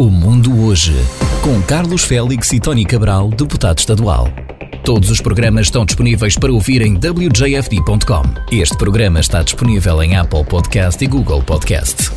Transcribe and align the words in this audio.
O 0.00 0.10
Mundo 0.10 0.64
Hoje, 0.64 0.94
com 1.42 1.60
Carlos 1.60 2.04
Félix 2.04 2.52
e 2.52 2.60
Tony 2.60 2.84
Cabral, 2.84 3.30
deputado 3.30 3.80
estadual. 3.80 4.28
Todos 4.84 5.10
os 5.10 5.20
programas 5.20 5.66
estão 5.66 5.84
disponíveis 5.84 6.36
para 6.36 6.52
ouvir 6.52 6.82
em 6.82 6.94
wjfd.com. 6.94 8.22
Este 8.52 8.78
programa 8.78 9.18
está 9.18 9.42
disponível 9.42 10.00
em 10.00 10.14
Apple 10.14 10.44
Podcast 10.44 11.04
e 11.04 11.08
Google 11.08 11.42
Podcast. 11.42 12.12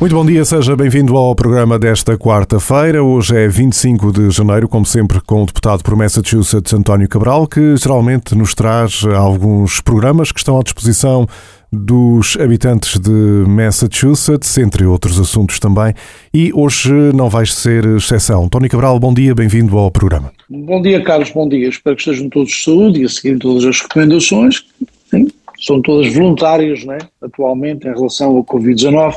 Muito 0.00 0.14
bom 0.16 0.24
dia, 0.24 0.46
seja 0.46 0.74
bem-vindo 0.74 1.14
ao 1.14 1.34
programa 1.34 1.78
desta 1.78 2.16
quarta-feira. 2.16 3.04
Hoje 3.04 3.36
é 3.36 3.46
25 3.48 4.10
de 4.10 4.30
janeiro, 4.30 4.66
como 4.66 4.86
sempre, 4.86 5.20
com 5.20 5.42
o 5.42 5.46
deputado 5.46 5.82
por 5.82 5.94
Massachusetts, 5.94 6.72
António 6.72 7.06
Cabral, 7.06 7.46
que 7.46 7.76
geralmente 7.76 8.34
nos 8.34 8.54
traz 8.54 9.04
alguns 9.14 9.78
programas 9.82 10.32
que 10.32 10.40
estão 10.40 10.58
à 10.58 10.62
disposição 10.62 11.28
dos 11.72 12.36
habitantes 12.38 12.98
de 12.98 13.10
Massachusetts, 13.48 14.58
entre 14.58 14.84
outros 14.84 15.18
assuntos 15.18 15.58
também, 15.58 15.94
e 16.32 16.52
hoje 16.52 16.92
não 17.14 17.30
vai 17.30 17.46
ser 17.46 17.84
exceção. 17.96 18.46
Tony 18.46 18.68
Cabral, 18.68 19.00
bom 19.00 19.14
dia, 19.14 19.34
bem-vindo 19.34 19.78
ao 19.78 19.90
programa. 19.90 20.30
Bom 20.50 20.82
dia, 20.82 21.02
Carlos, 21.02 21.30
bom 21.30 21.48
dia. 21.48 21.66
Espero 21.68 21.96
que 21.96 22.02
estejam 22.02 22.28
todos 22.28 22.50
de 22.50 22.62
saúde 22.62 23.00
e 23.00 23.04
a 23.06 23.08
seguir 23.08 23.38
todas 23.38 23.64
as 23.64 23.80
recomendações, 23.80 24.66
sim, 25.10 25.28
são 25.58 25.80
todas 25.80 26.12
voluntárias, 26.12 26.84
né, 26.84 26.98
atualmente, 27.22 27.88
em 27.88 27.94
relação 27.94 28.36
ao 28.36 28.44
Covid-19. 28.44 29.16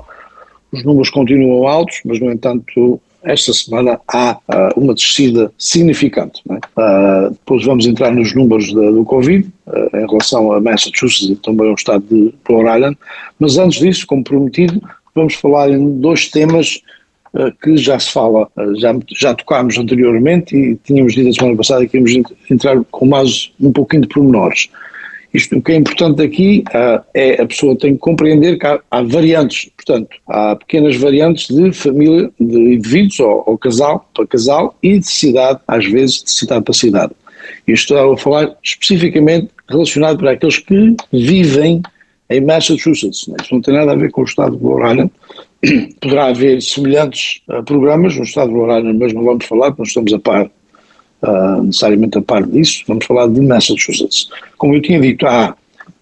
Os 0.72 0.84
números 0.86 1.10
continuam 1.10 1.68
altos, 1.68 2.00
mas, 2.06 2.20
no 2.22 2.32
entanto, 2.32 3.02
esta 3.26 3.52
semana 3.54 4.00
há 4.08 4.38
uh, 4.38 4.80
uma 4.80 4.94
descida 4.94 5.52
significante. 5.58 6.42
Uh, 6.48 7.32
depois 7.32 7.66
vamos 7.66 7.86
entrar 7.86 8.12
nos 8.12 8.34
números 8.34 8.74
da, 8.74 8.92
do 8.92 9.04
Covid 9.04 9.50
uh, 9.68 9.98
em 9.98 10.08
relação 10.08 10.52
a 10.52 10.62
Massachusetts 10.62 11.30
e 11.30 11.36
também 11.36 11.68
ao 11.68 11.76
estado 11.76 12.06
de 12.10 12.34
Rhode 12.48 12.70
Island, 12.70 12.98
mas 13.40 13.58
antes 13.58 13.80
disso, 13.80 14.08
como 14.08 14.24
prometido, 14.24 14.82
vamos 15.14 15.34
falar 15.36 15.70
em 15.70 16.00
dois 16.00 16.30
temas 16.30 16.80
que 17.62 17.76
já 17.76 18.00
se 18.00 18.14
fala, 18.14 18.50
já, 18.78 18.96
já 19.14 19.36
tocámos 19.36 19.78
anteriormente 19.78 20.56
e 20.56 20.78
tínhamos 20.86 21.14
dito 21.14 21.28
a 21.28 21.34
semana 21.34 21.58
passada 21.58 21.86
que 21.86 21.98
íamos 21.98 22.14
entrar 22.50 22.82
com 22.90 23.06
mais 23.06 23.52
um 23.60 23.74
pouquinho 23.74 24.04
de 24.04 24.08
pormenores. 24.08 24.70
Isto, 25.36 25.58
o 25.58 25.62
que 25.62 25.74
é 25.74 25.76
importante 25.76 26.22
aqui 26.22 26.64
uh, 26.70 27.04
é 27.14 27.42
a 27.42 27.46
pessoa 27.46 27.78
tem 27.78 27.92
que 27.92 28.00
compreender 28.00 28.58
que 28.58 28.66
há, 28.66 28.80
há, 28.90 29.02
variantes, 29.02 29.70
portanto, 29.76 30.16
há 30.30 30.56
pequenas 30.56 30.96
variantes 30.96 31.54
de 31.54 31.74
família, 31.74 32.32
de 32.40 32.58
indivíduos 32.58 33.20
ou, 33.20 33.44
ou, 33.46 33.58
casal 33.58 34.10
para 34.16 34.26
casal 34.26 34.78
e 34.82 34.98
de 34.98 35.06
cidade, 35.06 35.60
às 35.68 35.86
vezes 35.86 36.24
de 36.24 36.32
cidade 36.32 36.64
para 36.64 36.74
cidade. 36.74 37.12
Isto 37.68 37.96
estava 37.96 38.14
a 38.14 38.18
falar 38.18 38.56
especificamente 38.64 39.50
relacionado 39.68 40.20
para 40.20 40.32
aqueles 40.32 40.58
que 40.58 40.96
vivem 41.12 41.82
em 42.30 42.42
Massachusetts. 42.42 43.28
Né? 43.28 43.36
Isto 43.42 43.56
não 43.56 43.62
tem 43.62 43.74
nada 43.74 43.92
a 43.92 43.96
ver 43.96 44.12
com 44.12 44.22
o 44.22 44.26
estado 44.26 44.56
Rhode 44.56 44.90
Island. 44.90 45.12
Poderá 46.00 46.28
haver 46.28 46.62
semelhantes 46.62 47.42
uh, 47.50 47.62
programas 47.62 48.16
no 48.16 48.24
estado 48.24 48.54
Rhode 48.54 48.80
Island, 48.80 49.00
mas 49.00 49.14
não 49.14 49.26
vamos 49.26 49.44
falar, 49.44 49.72
porque 49.72 49.82
nós 49.82 49.90
estamos 49.90 50.14
a 50.14 50.20
par 50.20 50.50
uh, 51.22 51.64
necessariamente 51.64 52.18
a 52.18 52.22
par 52.22 52.46
disso, 52.46 52.84
vamos 52.88 53.06
falar 53.06 53.28
de 53.28 53.42
Massachusetts. 53.42 54.30
Como 54.58 54.74
eu 54.74 54.82
tinha 54.82 55.00
dito, 55.00 55.26
há, 55.26 55.56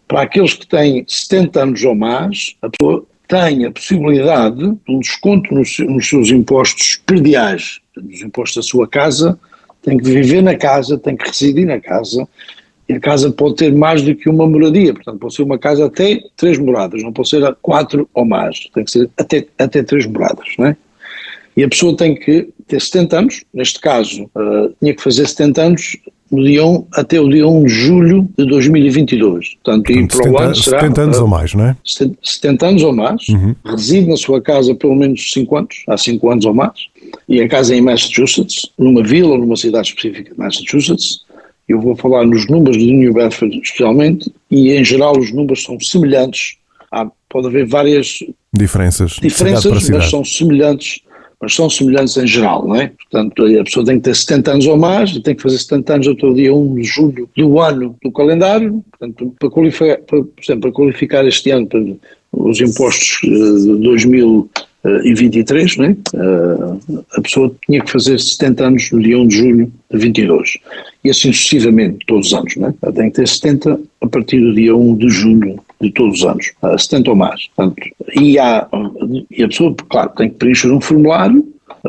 para 0.07 0.21
aqueles 0.21 0.53
que 0.53 0.67
têm 0.67 1.05
70 1.07 1.61
anos 1.61 1.83
ou 1.83 1.95
mais, 1.95 2.55
a 2.61 2.69
pessoa 2.69 3.05
tem 3.27 3.65
a 3.65 3.71
possibilidade 3.71 4.57
de 4.57 4.77
um 4.87 4.99
desconto 4.99 5.53
nos, 5.53 5.79
nos 5.79 6.07
seus 6.07 6.29
impostos 6.29 7.01
prediais, 7.05 7.79
dos 7.95 8.21
impostos 8.21 8.57
da 8.57 8.69
sua 8.69 8.87
casa, 8.87 9.39
tem 9.81 9.97
que 9.97 10.03
viver 10.03 10.41
na 10.41 10.55
casa, 10.55 10.97
tem 10.97 11.15
que 11.15 11.27
residir 11.27 11.65
na 11.65 11.79
casa, 11.79 12.27
e 12.87 12.93
a 12.93 12.99
casa 12.99 13.31
pode 13.31 13.55
ter 13.55 13.73
mais 13.73 14.01
do 14.01 14.13
que 14.13 14.29
uma 14.29 14.47
moradia, 14.47 14.93
portanto 14.93 15.19
pode 15.19 15.35
ser 15.35 15.43
uma 15.43 15.57
casa 15.57 15.85
até 15.85 16.19
três 16.35 16.57
moradas, 16.57 17.01
não 17.01 17.13
pode 17.13 17.29
ser 17.29 17.55
quatro 17.61 18.09
ou 18.13 18.25
mais, 18.25 18.59
tem 18.73 18.83
que 18.83 18.91
ser 18.91 19.09
até, 19.17 19.45
até 19.57 19.83
três 19.83 20.05
moradas, 20.05 20.47
não 20.57 20.67
é? 20.67 20.77
E 21.55 21.63
a 21.63 21.69
pessoa 21.69 21.95
tem 21.95 22.15
que 22.15 22.49
ter 22.67 22.81
70 22.81 23.19
anos, 23.19 23.43
neste 23.53 23.79
caso 23.79 24.23
uh, 24.35 24.73
tinha 24.79 24.95
que 24.95 25.01
fazer 25.01 25.27
70 25.27 25.61
anos 25.61 25.97
no 26.31 26.43
dia 26.43 26.65
1, 26.65 26.87
até 26.93 27.21
o 27.21 27.29
dia 27.29 27.47
1 27.47 27.63
de 27.63 27.69
julho 27.69 28.29
de 28.35 28.45
2022. 28.47 29.55
Portanto, 29.63 29.91
e 29.91 30.07
para 30.07 30.17
70, 30.17 30.29
o 30.29 30.39
ano 30.39 30.55
será... 30.55 30.79
70 30.79 31.01
anos 31.01 31.17
uh, 31.17 31.21
ou 31.21 31.27
mais, 31.27 31.53
não 31.53 31.65
é? 31.65 31.77
70 32.23 32.67
anos 32.67 32.83
ou 32.83 32.93
mais, 32.93 33.29
uhum. 33.29 33.55
reside 33.63 34.09
na 34.09 34.17
sua 34.17 34.41
casa 34.41 34.73
pelo 34.73 34.95
menos 34.95 35.31
5 35.31 35.57
anos, 35.57 35.83
há 35.87 35.95
5 35.95 36.31
anos 36.31 36.45
ou 36.45 36.53
mais, 36.53 36.87
e 37.29 37.39
a 37.39 37.47
casa 37.47 37.75
é 37.75 37.77
em 37.77 37.81
Massachusetts, 37.81 38.71
numa 38.79 39.03
vila 39.03 39.33
ou 39.33 39.37
numa 39.37 39.55
cidade 39.55 39.89
específica 39.89 40.33
de 40.33 40.39
Massachusetts, 40.39 41.23
eu 41.69 41.79
vou 41.79 41.95
falar 41.95 42.25
nos 42.25 42.47
números 42.47 42.77
de 42.77 42.91
New 42.91 43.13
Bedford 43.13 43.59
especialmente, 43.59 44.33
e 44.49 44.71
em 44.71 44.83
geral 44.83 45.17
os 45.17 45.31
números 45.31 45.63
são 45.63 45.79
semelhantes, 45.79 46.55
há, 46.91 47.07
pode 47.29 47.47
haver 47.47 47.67
várias 47.67 48.19
diferenças, 48.51 49.17
diferenças 49.21 49.89
mas 49.89 50.09
são 50.09 50.25
semelhantes 50.25 51.01
mas 51.43 51.55
são 51.55 51.69
semelhantes 51.69 52.15
em 52.15 52.25
geral, 52.25 52.65
não 52.65 52.77
é? 52.77 52.87
Portanto, 52.87 53.45
a 53.45 53.63
pessoa 53.65 53.85
tem 53.85 53.97
que 53.97 54.03
ter 54.03 54.15
70 54.15 54.51
anos 54.51 54.65
ou 54.65 54.77
mais, 54.77 55.11
tem 55.19 55.35
que 55.35 55.41
fazer 55.41 55.57
70 55.57 55.93
anos 55.93 56.07
até 56.07 56.25
o 56.25 56.33
dia 56.33 56.55
1 56.55 56.75
de 56.75 56.83
julho 56.83 57.29
do 57.35 57.59
ano 57.59 57.97
do 58.01 58.11
calendário, 58.13 58.81
portanto, 58.89 59.35
para 59.37 59.49
qualificar, 59.49 59.97
para, 59.97 60.23
por 60.23 60.41
exemplo, 60.41 60.61
para 60.61 60.71
qualificar 60.71 61.27
este 61.27 61.51
ano 61.51 61.67
para 61.67 61.81
os 62.31 62.61
impostos 62.61 63.19
eh, 63.25 63.27
de 63.27 63.75
2023, 63.75 64.72
não 64.83 65.85
é? 65.85 65.95
Eh, 66.13 67.03
a 67.17 67.21
pessoa 67.21 67.55
tinha 67.65 67.81
que 67.81 67.91
fazer 67.91 68.19
70 68.19 68.65
anos 68.65 68.91
no 68.91 69.01
dia 69.01 69.17
1 69.17 69.27
de 69.27 69.35
julho 69.35 69.73
de 69.91 69.97
22, 69.97 70.57
e 71.03 71.09
assim 71.09 71.31
sucessivamente, 71.31 72.05
todos 72.05 72.27
os 72.27 72.33
anos, 72.33 72.55
não 72.57 72.67
é? 72.69 72.91
Tem 72.91 73.09
que 73.09 73.15
ter 73.15 73.27
70 73.27 73.79
a 74.01 74.07
partir 74.07 74.39
do 74.41 74.53
dia 74.53 74.75
1 74.75 74.95
de 74.97 75.09
julho 75.09 75.59
de 75.81 75.91
todos 75.91 76.19
os 76.19 76.25
anos, 76.25 76.51
70 76.77 77.09
ou 77.09 77.15
mais. 77.15 77.47
Portanto, 77.55 77.89
e, 78.15 78.37
há, 78.37 78.67
e 79.31 79.43
a 79.43 79.47
pessoa, 79.47 79.75
claro, 79.89 80.11
tem 80.17 80.29
que 80.29 80.35
preencher 80.35 80.71
um 80.71 80.81
formulário, 80.81 81.45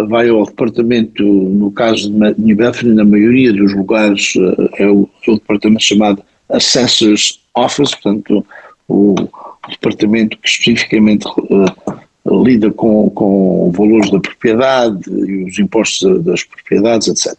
vai 0.08 0.28
ao 0.28 0.44
departamento, 0.44 1.22
no 1.22 1.70
caso 1.70 2.10
de 2.10 2.34
New 2.40 2.56
Bedford, 2.56 2.94
na 2.94 3.04
maioria 3.04 3.52
dos 3.52 3.74
lugares 3.74 4.34
eh, 4.36 4.84
é 4.84 4.86
o, 4.88 5.08
é 5.26 5.30
o 5.30 5.34
departamento 5.34 5.84
chamado 5.84 6.22
Assessor's 6.48 7.40
Office, 7.54 7.94
portanto, 7.94 8.44
o, 8.88 9.14
o 9.14 9.70
departamento 9.70 10.36
que 10.38 10.48
especificamente 10.48 11.26
uh, 11.26 11.93
lida 12.42 12.70
com, 12.70 13.10
com 13.10 13.70
valores 13.72 14.10
da 14.10 14.20
propriedade 14.20 15.10
e 15.10 15.44
os 15.44 15.58
impostos 15.58 16.22
das 16.24 16.44
propriedades, 16.44 17.08
etc. 17.08 17.38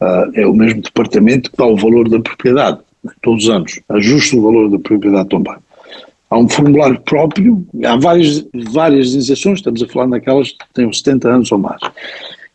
Uh, 0.00 0.30
é 0.34 0.46
o 0.46 0.54
mesmo 0.54 0.80
departamento 0.80 1.50
que 1.50 1.56
dá 1.56 1.66
o 1.66 1.76
valor 1.76 2.08
da 2.08 2.20
propriedade, 2.20 2.78
todos 3.22 3.44
os 3.44 3.50
anos, 3.50 3.80
ajusta 3.88 4.36
o 4.36 4.42
valor 4.42 4.70
da 4.70 4.78
propriedade 4.78 5.28
também. 5.28 5.56
Há 6.30 6.38
um 6.38 6.48
formulário 6.48 7.00
próprio, 7.00 7.66
há 7.84 7.96
várias, 7.96 8.46
várias 8.70 9.14
isenções, 9.14 9.58
estamos 9.58 9.82
a 9.82 9.88
falar 9.88 10.06
naquelas 10.06 10.52
que 10.52 10.64
têm 10.74 10.92
70 10.92 11.28
anos 11.28 11.52
ou 11.52 11.58
mais. 11.58 11.80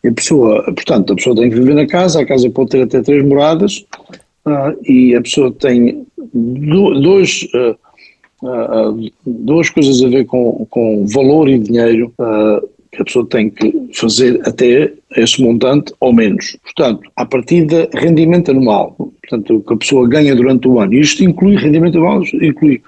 E 0.02 0.08
a 0.08 0.12
pessoa, 0.12 0.62
portanto, 0.64 1.12
a 1.12 1.16
pessoa 1.16 1.34
tem 1.36 1.50
que 1.50 1.56
viver 1.56 1.74
na 1.74 1.86
casa, 1.86 2.20
a 2.20 2.26
casa 2.26 2.48
pode 2.50 2.70
ter 2.70 2.82
até 2.82 3.02
três 3.02 3.24
moradas, 3.24 3.84
uh, 4.46 4.78
e 4.88 5.14
a 5.14 5.20
pessoa 5.20 5.50
tem 5.52 6.06
dois, 6.32 7.46
uh, 8.44 8.90
uh, 8.90 9.10
duas 9.26 9.68
coisas 9.70 10.02
a 10.02 10.08
ver 10.08 10.24
com, 10.26 10.66
com 10.70 11.06
valor 11.06 11.48
e 11.48 11.58
dinheiro 11.58 12.12
que 12.92 13.02
a 13.02 13.04
pessoa 13.04 13.26
tem 13.26 13.50
que 13.50 13.90
fazer 13.92 14.40
até 14.46 14.92
esse 15.16 15.42
montante 15.42 15.92
ou 15.98 16.12
menos. 16.12 16.56
Portanto, 16.62 17.10
a 17.16 17.26
partir 17.26 17.66
de 17.66 17.88
rendimento 17.92 18.52
anual, 18.52 18.94
portanto, 18.96 19.64
que 19.66 19.74
a 19.74 19.76
pessoa 19.76 20.08
ganha 20.08 20.36
durante 20.36 20.68
o 20.68 20.78
ano, 20.78 20.94
isto 20.94 21.24
inclui 21.24 21.56
rendimento 21.56 21.98
anual, 21.98 22.22
inclui 22.40 22.80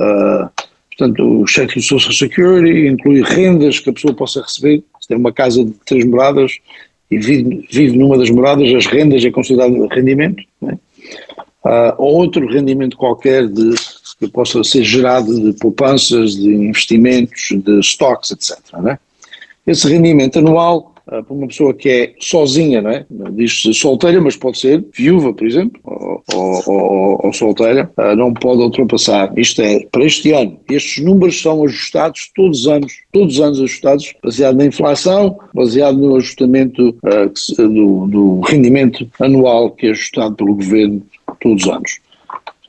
Uh, 0.00 0.48
portanto, 0.88 1.42
o 1.42 1.46
cheque 1.46 1.74
de 1.78 1.82
Social 1.82 2.12
Security 2.12 2.86
inclui 2.88 3.22
rendas 3.22 3.78
que 3.78 3.90
a 3.90 3.92
pessoa 3.92 4.14
possa 4.14 4.40
receber. 4.40 4.82
Se 5.00 5.08
tem 5.08 5.16
uma 5.16 5.32
casa 5.32 5.64
de 5.64 5.72
três 5.84 6.04
moradas 6.04 6.58
e 7.10 7.18
vive, 7.18 7.66
vive 7.70 7.98
numa 7.98 8.16
das 8.16 8.30
moradas, 8.30 8.72
as 8.72 8.86
rendas 8.86 9.24
é 9.24 9.30
considerado 9.30 9.86
rendimento. 9.88 10.42
Uh, 10.62 11.92
ou 11.98 12.14
outro 12.14 12.46
rendimento 12.46 12.96
qualquer 12.96 13.46
de, 13.46 13.74
que 14.20 14.28
possa 14.28 14.62
ser 14.62 14.84
gerado 14.84 15.40
de 15.40 15.58
poupanças, 15.58 16.36
de 16.36 16.48
investimentos, 16.48 17.48
de 17.50 17.80
stocks, 17.80 18.30
etc. 18.30 18.58
Né? 18.82 18.98
Esse 19.66 19.88
rendimento 19.88 20.38
anual 20.38 20.94
uh, 21.06 21.24
para 21.24 21.34
uma 21.34 21.46
pessoa 21.46 21.72
que 21.72 21.88
é 21.88 22.14
sozinha, 22.20 22.82
não 22.82 22.90
é? 22.90 23.06
Diz-se 23.32 23.72
solteira, 23.72 24.20
mas 24.20 24.36
pode 24.36 24.58
ser 24.58 24.84
viúva, 24.94 25.32
por 25.32 25.46
exemplo, 25.46 25.80
ou, 25.84 26.22
ou, 26.66 27.20
ou 27.24 27.32
solteira, 27.32 27.90
uh, 27.96 28.14
não 28.14 28.34
pode 28.34 28.60
ultrapassar. 28.60 29.32
Isto 29.38 29.62
é, 29.62 29.86
para 29.90 30.04
este 30.04 30.32
ano, 30.32 30.60
estes 30.70 31.02
números 31.02 31.40
são 31.40 31.64
ajustados 31.64 32.30
todos 32.36 32.60
os 32.60 32.68
anos, 32.68 32.92
todos 33.12 33.34
os 33.36 33.40
anos 33.40 33.58
ajustados, 33.58 34.12
baseado 34.22 34.56
na 34.56 34.66
inflação, 34.66 35.38
baseado 35.54 35.96
no 35.96 36.16
ajustamento 36.16 36.90
uh, 36.90 37.68
do, 37.68 38.06
do 38.06 38.40
rendimento 38.40 39.08
anual 39.18 39.70
que 39.70 39.86
é 39.86 39.90
ajustado 39.92 40.34
pelo 40.34 40.56
governo 40.56 41.02
todos 41.40 41.64
os 41.64 41.70
anos. 41.70 42.00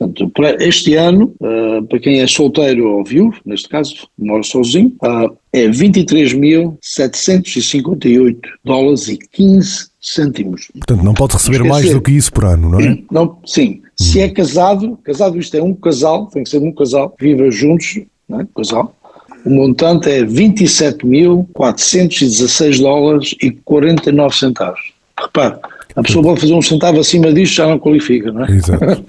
Portanto, 0.02 0.28
para 0.30 0.64
este 0.64 0.96
ano, 0.96 1.32
uh, 1.40 1.86
para 1.86 2.00
quem 2.00 2.20
é 2.20 2.26
solteiro 2.26 2.88
ou 2.88 3.04
viúvo, 3.04 3.38
neste 3.46 3.68
caso, 3.68 4.08
mora 4.18 4.42
sozinho, 4.42 4.92
uh, 5.02 5.30
é 5.52 5.68
23.758 5.68 8.36
dólares 8.64 9.06
e 9.08 9.16
15 9.16 9.92
cêntimos. 10.00 10.66
Portanto, 10.72 11.04
não 11.04 11.14
pode 11.14 11.34
receber 11.34 11.62
mais 11.62 11.88
do 11.90 12.00
que 12.00 12.10
isso 12.12 12.32
por 12.32 12.46
ano, 12.46 12.70
não 12.70 12.80
é? 12.80 12.98
Não, 13.10 13.38
sim. 13.46 13.82
Hum. 13.84 13.88
Se 13.96 14.20
é 14.20 14.28
casado, 14.28 14.98
casado 15.04 15.38
isto 15.38 15.56
é 15.56 15.62
um 15.62 15.74
casal, 15.74 16.26
tem 16.26 16.42
que 16.42 16.50
ser 16.50 16.58
um 16.58 16.72
casal, 16.72 17.14
viva 17.20 17.48
juntos, 17.50 18.00
não 18.28 18.40
é? 18.40 18.46
casal, 18.56 18.96
o 19.44 19.50
montante 19.50 20.10
é 20.10 20.24
27.416 20.24 22.80
dólares 22.80 23.36
e 23.40 23.52
49 23.52 24.36
centavos. 24.36 24.92
Repare, 25.20 25.58
a 25.94 26.02
pessoa 26.02 26.24
pode 26.24 26.40
fazer 26.40 26.54
um 26.54 26.62
centavo 26.62 26.98
acima 27.00 27.32
disto 27.32 27.54
já 27.54 27.68
não 27.68 27.78
qualifica, 27.78 28.32
não 28.32 28.44
é? 28.44 28.50
Exato. 28.50 28.84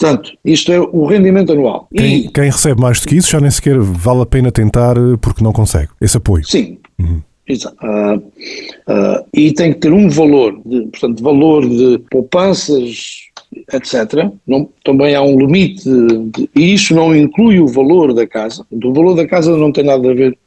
Portanto, 0.00 0.32
isto 0.42 0.72
é 0.72 0.80
o 0.80 1.04
rendimento 1.04 1.52
anual. 1.52 1.86
Quem, 1.94 2.20
e, 2.20 2.28
quem, 2.30 2.44
recebe 2.44 2.80
mais 2.80 3.00
do 3.00 3.06
que 3.06 3.16
isso 3.16 3.30
já 3.30 3.38
nem 3.38 3.50
sequer 3.50 3.78
vale 3.78 4.22
a 4.22 4.26
pena 4.26 4.50
tentar 4.50 4.96
eh, 4.96 5.18
porque 5.20 5.44
não 5.44 5.52
consegue 5.52 5.90
esse 6.00 6.16
apoio. 6.16 6.42
Sim. 6.46 6.78
Uhum. 6.98 7.20
Exato. 7.46 7.76
Uh, 7.84 8.16
uh, 8.16 9.26
e 9.34 9.52
tem 9.52 9.74
que 9.74 9.80
ter 9.80 9.92
um 9.92 10.08
valor, 10.08 10.58
de, 10.64 10.86
portanto, 10.86 11.22
valor 11.22 11.68
de 11.68 11.98
poupanças, 12.10 13.28
etc. 13.74 14.30
Não, 14.46 14.70
também 14.84 15.14
há 15.14 15.20
um 15.20 15.38
limite, 15.38 15.84
de, 15.84 16.18
de, 16.30 16.50
e 16.56 16.72
isso 16.72 16.94
não 16.94 17.14
inclui 17.14 17.60
o 17.60 17.66
valor 17.66 18.14
da 18.14 18.26
casa. 18.26 18.64
O 18.70 18.92
valor 18.94 19.14
da 19.14 19.26
casa 19.26 19.54
não 19.54 19.70
tem 19.70 19.84
nada 19.84 20.10
a 20.10 20.14
ver 20.14 20.38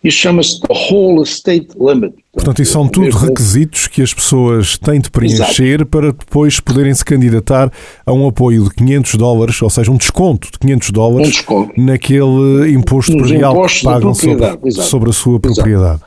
Isto 0.05 0.21
chama-se 0.21 0.61
the 0.61 0.75
whole 0.75 1.23
estate 1.23 1.69
limit. 1.79 2.15
Portanto, 2.33 2.61
isso 2.63 2.73
são 2.73 2.87
tudo 2.87 3.17
requisitos 3.17 3.87
que 3.89 4.03
as 4.03 4.13
pessoas 4.15 4.79
têm 4.79 5.01
de 5.01 5.11
preencher 5.11 5.81
Exato. 5.81 5.87
para 5.87 6.13
depois 6.13 6.61
poderem 6.61 6.95
se 6.95 7.05
candidatar 7.05 7.73
a 8.07 8.13
um 8.13 8.29
apoio 8.29 8.63
de 8.65 8.71
500 8.71 9.15
dólares, 9.15 9.61
ou 9.61 9.71
seja, 9.71 9.91
um 9.91 9.97
desconto 9.97 10.49
de 10.53 10.59
500 10.59 10.91
dólares 10.91 11.45
um 11.51 11.69
naquele 11.77 12.71
imposto 12.73 13.17
predial 13.17 13.67
que 13.67 13.83
pagam 13.83 14.15
sobre, 14.15 14.71
sobre, 14.71 15.11
a 15.11 15.13
sua 15.13 15.41
propriedade. 15.41 16.01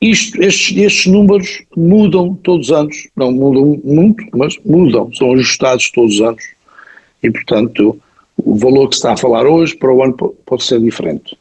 Isto, 0.00 0.42
estes, 0.42 0.76
estes, 0.76 1.06
números 1.06 1.62
mudam 1.76 2.34
todos 2.34 2.68
os 2.68 2.72
anos, 2.72 3.08
não 3.16 3.32
mudam 3.32 3.80
muito, 3.84 4.24
mas 4.36 4.56
mudam, 4.64 5.12
são 5.14 5.32
ajustados 5.32 5.90
todos 5.90 6.16
os 6.16 6.20
anos. 6.20 6.44
E, 7.22 7.30
portanto, 7.30 7.98
o 8.36 8.56
valor 8.56 8.88
que 8.88 8.96
se 8.96 9.00
está 9.00 9.12
a 9.12 9.16
falar 9.16 9.46
hoje 9.46 9.76
para 9.76 9.92
o 9.92 10.02
ano 10.02 10.14
pode 10.14 10.64
ser 10.64 10.80
diferente. 10.80 11.36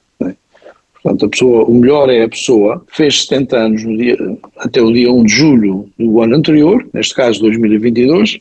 Portanto, 1.04 1.26
a 1.26 1.30
pessoa, 1.30 1.66
o 1.66 1.74
melhor 1.74 2.10
é 2.10 2.24
a 2.24 2.30
pessoa 2.30 2.82
fez 2.88 3.26
70 3.26 3.58
anos 3.58 3.84
no 3.84 3.98
dia, 3.98 4.18
até 4.58 4.82
o 4.82 4.92
dia 4.92 5.12
1 5.12 5.24
de 5.24 5.34
julho 5.34 5.90
do 6.00 6.22
ano 6.22 6.38
anterior, 6.38 6.88
neste 6.94 7.14
caso 7.14 7.42
2022, 7.42 8.40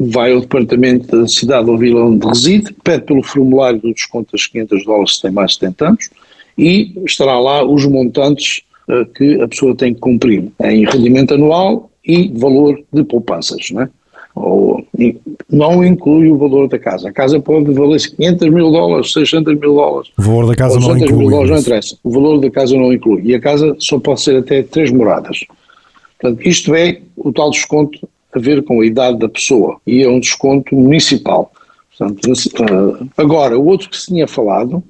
vai 0.00 0.32
ao 0.32 0.40
departamento 0.40 1.16
da 1.16 1.28
cidade 1.28 1.70
ou 1.70 1.78
vila 1.78 2.06
onde 2.06 2.26
reside, 2.26 2.74
pede 2.82 3.04
pelo 3.04 3.22
formulário 3.22 3.80
do 3.80 3.94
desconto 3.94 4.32
das 4.32 4.48
500 4.48 4.84
dólares 4.84 5.14
se 5.14 5.22
tem 5.22 5.30
mais 5.30 5.52
de 5.52 5.58
70 5.58 5.88
anos 5.88 6.10
e 6.58 6.92
estará 7.06 7.38
lá 7.38 7.64
os 7.64 7.86
montantes 7.86 8.62
uh, 8.88 9.06
que 9.14 9.40
a 9.40 9.46
pessoa 9.46 9.74
tem 9.74 9.94
que 9.94 10.00
cumprir 10.00 10.50
em 10.62 10.84
rendimento 10.84 11.34
anual 11.34 11.88
e 12.04 12.32
valor 12.34 12.82
de 12.92 13.04
poupanças, 13.04 13.70
não 13.70 13.82
é? 13.82 13.90
Ou, 14.34 14.84
não 15.50 15.84
inclui 15.84 16.30
o 16.30 16.38
valor 16.38 16.68
da 16.68 16.78
casa. 16.78 17.08
A 17.08 17.12
casa 17.12 17.40
pode 17.40 17.72
valer 17.72 18.00
500 18.00 18.48
mil 18.48 18.70
dólares, 18.70 19.12
600 19.12 19.58
mil 19.58 19.74
dólares. 19.74 20.10
O 20.18 20.22
valor 20.22 20.46
da 20.46 20.54
casa 20.54 20.78
não 20.78 20.96
inclui. 20.96 21.18
Mil 21.18 21.30
dólares, 21.30 21.50
não 21.50 21.58
interessa. 21.58 21.96
O 22.04 22.10
valor 22.10 22.40
da 22.40 22.50
casa 22.50 22.76
não 22.76 22.92
inclui. 22.92 23.22
E 23.24 23.34
a 23.34 23.40
casa 23.40 23.74
só 23.78 23.98
pode 23.98 24.20
ser 24.20 24.36
até 24.36 24.62
três 24.62 24.90
moradas. 24.90 25.44
Portanto, 26.18 26.46
isto 26.46 26.74
é 26.74 27.00
o 27.16 27.32
tal 27.32 27.50
desconto 27.50 28.08
a 28.32 28.38
ver 28.38 28.62
com 28.62 28.80
a 28.80 28.86
idade 28.86 29.18
da 29.18 29.28
pessoa. 29.28 29.80
E 29.86 30.02
é 30.02 30.08
um 30.08 30.20
desconto 30.20 30.74
municipal. 30.74 31.50
Portanto, 31.98 32.30
eh, 32.30 33.06
agora, 33.16 33.58
o 33.58 33.66
outro 33.66 33.90
que 33.90 33.96
se 33.96 34.06
tinha 34.06 34.26
falado 34.26 34.82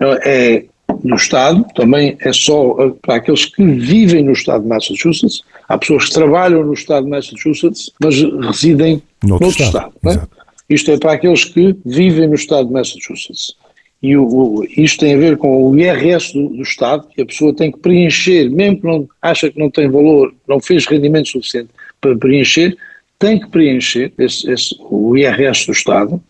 eh, 0.00 0.20
é 0.24 0.64
no 1.02 1.16
Estado, 1.16 1.64
também 1.74 2.16
é 2.20 2.32
só 2.32 2.76
eh, 2.80 2.92
para 3.02 3.16
aqueles 3.16 3.44
que 3.44 3.62
vivem 3.62 4.24
no 4.24 4.32
Estado 4.32 4.62
de 4.62 4.68
Massachusetts. 4.68 5.42
Há 5.68 5.78
pessoas 5.78 6.06
que 6.06 6.14
trabalham 6.14 6.64
no 6.64 6.74
Estado 6.74 7.04
de 7.04 7.10
Massachusetts, 7.10 7.90
mas 8.00 8.14
residem 8.20 9.02
noutro, 9.22 9.46
noutro 9.46 9.64
Estado. 9.64 9.92
estado 9.96 10.30
é? 10.32 10.74
Isto 10.74 10.90
é 10.90 10.98
para 10.98 11.12
aqueles 11.12 11.44
que 11.44 11.76
vivem 11.84 12.28
no 12.28 12.34
Estado 12.34 12.68
de 12.68 12.72
Massachusetts. 12.72 13.54
E 14.02 14.16
o, 14.16 14.24
o, 14.24 14.64
isto 14.64 15.00
tem 15.00 15.14
a 15.14 15.18
ver 15.18 15.36
com 15.36 15.70
o 15.70 15.76
IRS 15.76 16.32
do, 16.32 16.48
do, 16.50 16.62
Estado, 16.62 17.08
que 17.08 17.22
a 17.22 17.26
pessoa 17.26 17.54
tem 17.54 17.72
que 17.72 17.78
preencher, 17.78 18.50
mesmo 18.50 18.80
que 18.80 18.86
não 18.86 19.08
acha 19.22 19.50
que 19.50 19.58
não 19.58 19.70
tem 19.70 19.88
valor, 19.88 20.34
não 20.46 20.60
fez 20.60 20.86
rendimento 20.86 21.28
suficiente 21.28 21.70
para 22.00 22.16
preencher, 22.16 22.76
tem 23.18 23.40
que 23.40 23.48
preencher 23.48 24.12
esse, 24.18 24.50
esse, 24.50 24.76
o 24.80 25.16
IRS 25.16 25.66
do 25.66 25.72
Estado 25.72 26.22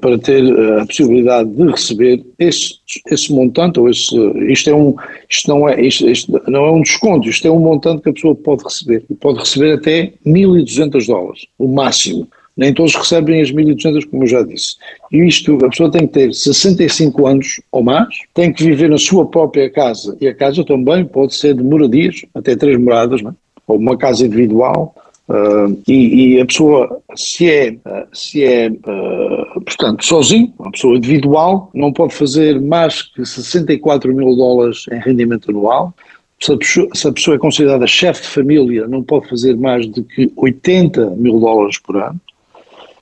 para 0.00 0.18
ter 0.18 0.42
eh, 0.42 0.80
a 0.80 0.86
possibilidade 0.86 1.50
de 1.50 1.70
receber 1.70 2.24
esse, 2.38 2.76
esse 3.10 3.32
montante, 3.32 3.78
ou 3.78 3.90
esse, 3.90 4.16
isto, 4.48 4.70
é 4.70 4.74
um, 4.74 4.94
isto, 5.28 5.48
não 5.48 5.68
é, 5.68 5.78
isto, 5.80 6.08
isto, 6.08 6.42
não 6.48 6.64
é 6.64 6.70
um 6.70 6.80
desconto, 6.80 7.28
isto 7.28 7.46
é 7.46 7.50
um 7.50 7.58
montante 7.58 8.02
que 8.02 8.08
a 8.08 8.12
pessoa 8.12 8.34
pode 8.34 8.64
receber, 8.64 9.04
e 9.10 9.14
pode 9.14 9.40
receber 9.40 9.74
até 9.74 10.14
1.200 10.26 11.06
dólares, 11.06 11.46
o 11.58 11.68
máximo. 11.68 12.26
Nem 12.56 12.72
todos 12.72 12.94
recebem 12.94 13.42
as 13.42 13.50
1.200, 13.50 14.08
como 14.08 14.22
eu 14.22 14.28
já 14.28 14.42
disse. 14.42 14.76
E 15.12 15.26
isto, 15.26 15.56
a 15.64 15.68
pessoa 15.68 15.90
tem 15.90 16.06
que 16.06 16.14
ter 16.14 16.32
65 16.32 17.26
anos 17.26 17.60
ou 17.72 17.82
mais, 17.82 18.14
tem 18.32 18.52
que 18.52 18.62
viver 18.64 18.88
na 18.88 18.96
sua 18.96 19.26
própria 19.26 19.68
casa, 19.68 20.16
e 20.20 20.28
a 20.28 20.34
casa 20.34 20.64
também 20.64 21.04
pode 21.04 21.34
ser 21.34 21.54
de 21.54 21.62
moradias, 21.62 22.22
até 22.34 22.56
três 22.56 22.78
moradas, 22.78 23.20
é? 23.22 23.30
ou 23.66 23.76
uma 23.76 23.98
casa 23.98 24.24
individual, 24.24 24.94
Uh, 25.26 25.80
e, 25.88 26.34
e, 26.36 26.40
a 26.40 26.44
pessoa, 26.44 27.00
se 27.16 27.50
é, 27.50 27.76
se 28.12 28.44
é 28.44 28.68
uh, 28.68 29.60
portanto, 29.62 30.04
sozinho, 30.04 30.52
uma 30.58 30.70
pessoa 30.70 30.98
individual, 30.98 31.70
não 31.72 31.92
pode 31.92 32.14
fazer 32.14 32.60
mais 32.60 33.02
que 33.02 33.24
64 33.24 34.14
mil 34.14 34.36
dólares 34.36 34.84
em 34.92 34.98
rendimento 34.98 35.50
anual. 35.50 35.94
Se 36.38 36.52
a 36.52 36.58
pessoa, 36.58 36.88
se 36.92 37.08
a 37.08 37.12
pessoa 37.12 37.36
é 37.36 37.38
considerada 37.38 37.86
chefe 37.86 38.22
de 38.22 38.28
família, 38.28 38.86
não 38.86 39.02
pode 39.02 39.26
fazer 39.28 39.56
mais 39.56 39.86
do 39.86 40.02
que 40.02 40.30
80 40.36 41.10
mil 41.16 41.40
dólares 41.40 41.78
por 41.78 41.96
ano. 41.96 42.20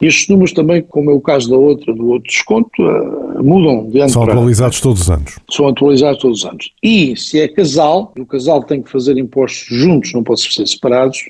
E 0.00 0.06
estes 0.06 0.28
números 0.28 0.52
também, 0.52 0.82
como 0.82 1.10
é 1.10 1.14
o 1.14 1.20
caso 1.20 1.50
da 1.50 1.56
outra, 1.56 1.92
do 1.92 2.08
outro 2.08 2.28
desconto, 2.28 2.70
uh, 2.82 3.42
mudam 3.42 3.88
de 3.88 3.98
ano 3.98 4.10
São 4.10 4.22
atualizados 4.22 4.80
todos 4.80 5.02
os 5.02 5.10
anos. 5.10 5.38
São 5.50 5.66
atualizados 5.66 6.20
todos 6.20 6.38
os 6.40 6.44
anos. 6.44 6.72
E 6.80 7.16
se 7.16 7.40
é 7.40 7.48
casal, 7.48 8.12
o 8.16 8.26
casal 8.26 8.62
tem 8.62 8.80
que 8.80 8.90
fazer 8.90 9.18
impostos 9.18 9.66
juntos, 9.76 10.12
não 10.12 10.22
pode 10.22 10.40
ser 10.40 10.66
separados, 10.66 11.28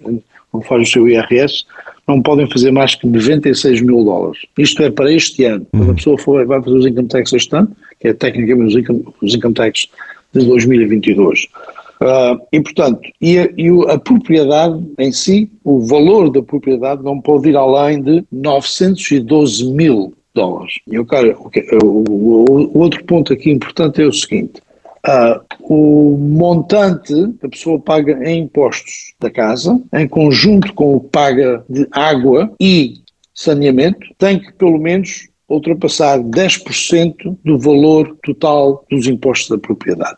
não 0.52 0.60
faz 0.60 0.88
o 0.88 0.90
seu 0.90 1.08
IRS, 1.08 1.64
não 2.06 2.20
podem 2.20 2.48
fazer 2.50 2.70
mais 2.70 2.94
que 2.94 3.06
96 3.06 3.80
mil 3.80 4.04
dólares. 4.04 4.40
Isto 4.58 4.82
é 4.82 4.90
para 4.90 5.12
este 5.12 5.44
ano. 5.44 5.66
Quando 5.70 5.84
a 5.84 5.88
uhum. 5.88 5.94
pessoa 5.94 6.18
for, 6.18 6.44
vai 6.44 6.62
fazer 6.62 6.76
os 6.76 6.86
income 6.86 7.08
tax 7.08 7.32
este 7.32 7.56
ano, 7.56 7.74
que 8.00 8.08
é 8.08 8.12
tecnicamente 8.12 8.74
os 8.74 8.82
income, 8.82 9.04
os 9.22 9.34
income 9.34 9.54
tax 9.54 9.88
de 10.34 10.44
2022. 10.46 11.44
Uh, 11.44 12.04
ah, 12.04 12.36
e, 12.52 12.60
portanto, 12.60 13.00
e 13.20 13.38
a, 13.38 13.48
e 13.56 13.68
a, 13.88 13.98
propriedade 13.98 14.84
em 14.98 15.12
si, 15.12 15.48
o 15.62 15.80
valor 15.80 16.30
da 16.30 16.42
propriedade 16.42 17.02
não 17.02 17.20
pode 17.20 17.48
ir 17.48 17.56
além 17.56 18.02
de 18.02 18.24
912 18.32 19.64
mil 19.72 20.12
dólares. 20.34 20.74
E 20.90 20.96
eu 20.96 21.06
quero, 21.06 21.38
o, 21.84 21.86
o, 21.86 22.70
o, 22.74 22.78
outro 22.80 23.04
ponto 23.04 23.32
aqui 23.32 23.50
importante 23.50 24.02
é 24.02 24.06
o 24.06 24.12
seguinte, 24.12 24.60
Uh, 25.04 25.40
o 25.62 26.16
montante 26.16 27.12
que 27.40 27.46
a 27.46 27.48
pessoa 27.48 27.80
paga 27.80 28.22
em 28.24 28.42
impostos 28.42 29.14
da 29.18 29.30
casa, 29.30 29.80
em 29.92 30.06
conjunto 30.06 30.72
com 30.74 30.94
o 30.94 31.00
paga 31.00 31.64
de 31.68 31.88
água 31.90 32.52
e 32.60 32.94
saneamento, 33.34 34.06
tem 34.16 34.38
que 34.38 34.52
pelo 34.52 34.78
menos 34.78 35.28
ultrapassar 35.48 36.18
10% 36.20 37.36
do 37.44 37.58
valor 37.58 38.16
total 38.24 38.84
dos 38.90 39.06
impostos 39.06 39.48
da 39.48 39.58
propriedade. 39.58 40.16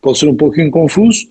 Pode 0.00 0.18
ser 0.18 0.28
um 0.28 0.36
pouquinho 0.36 0.70
confuso, 0.70 1.26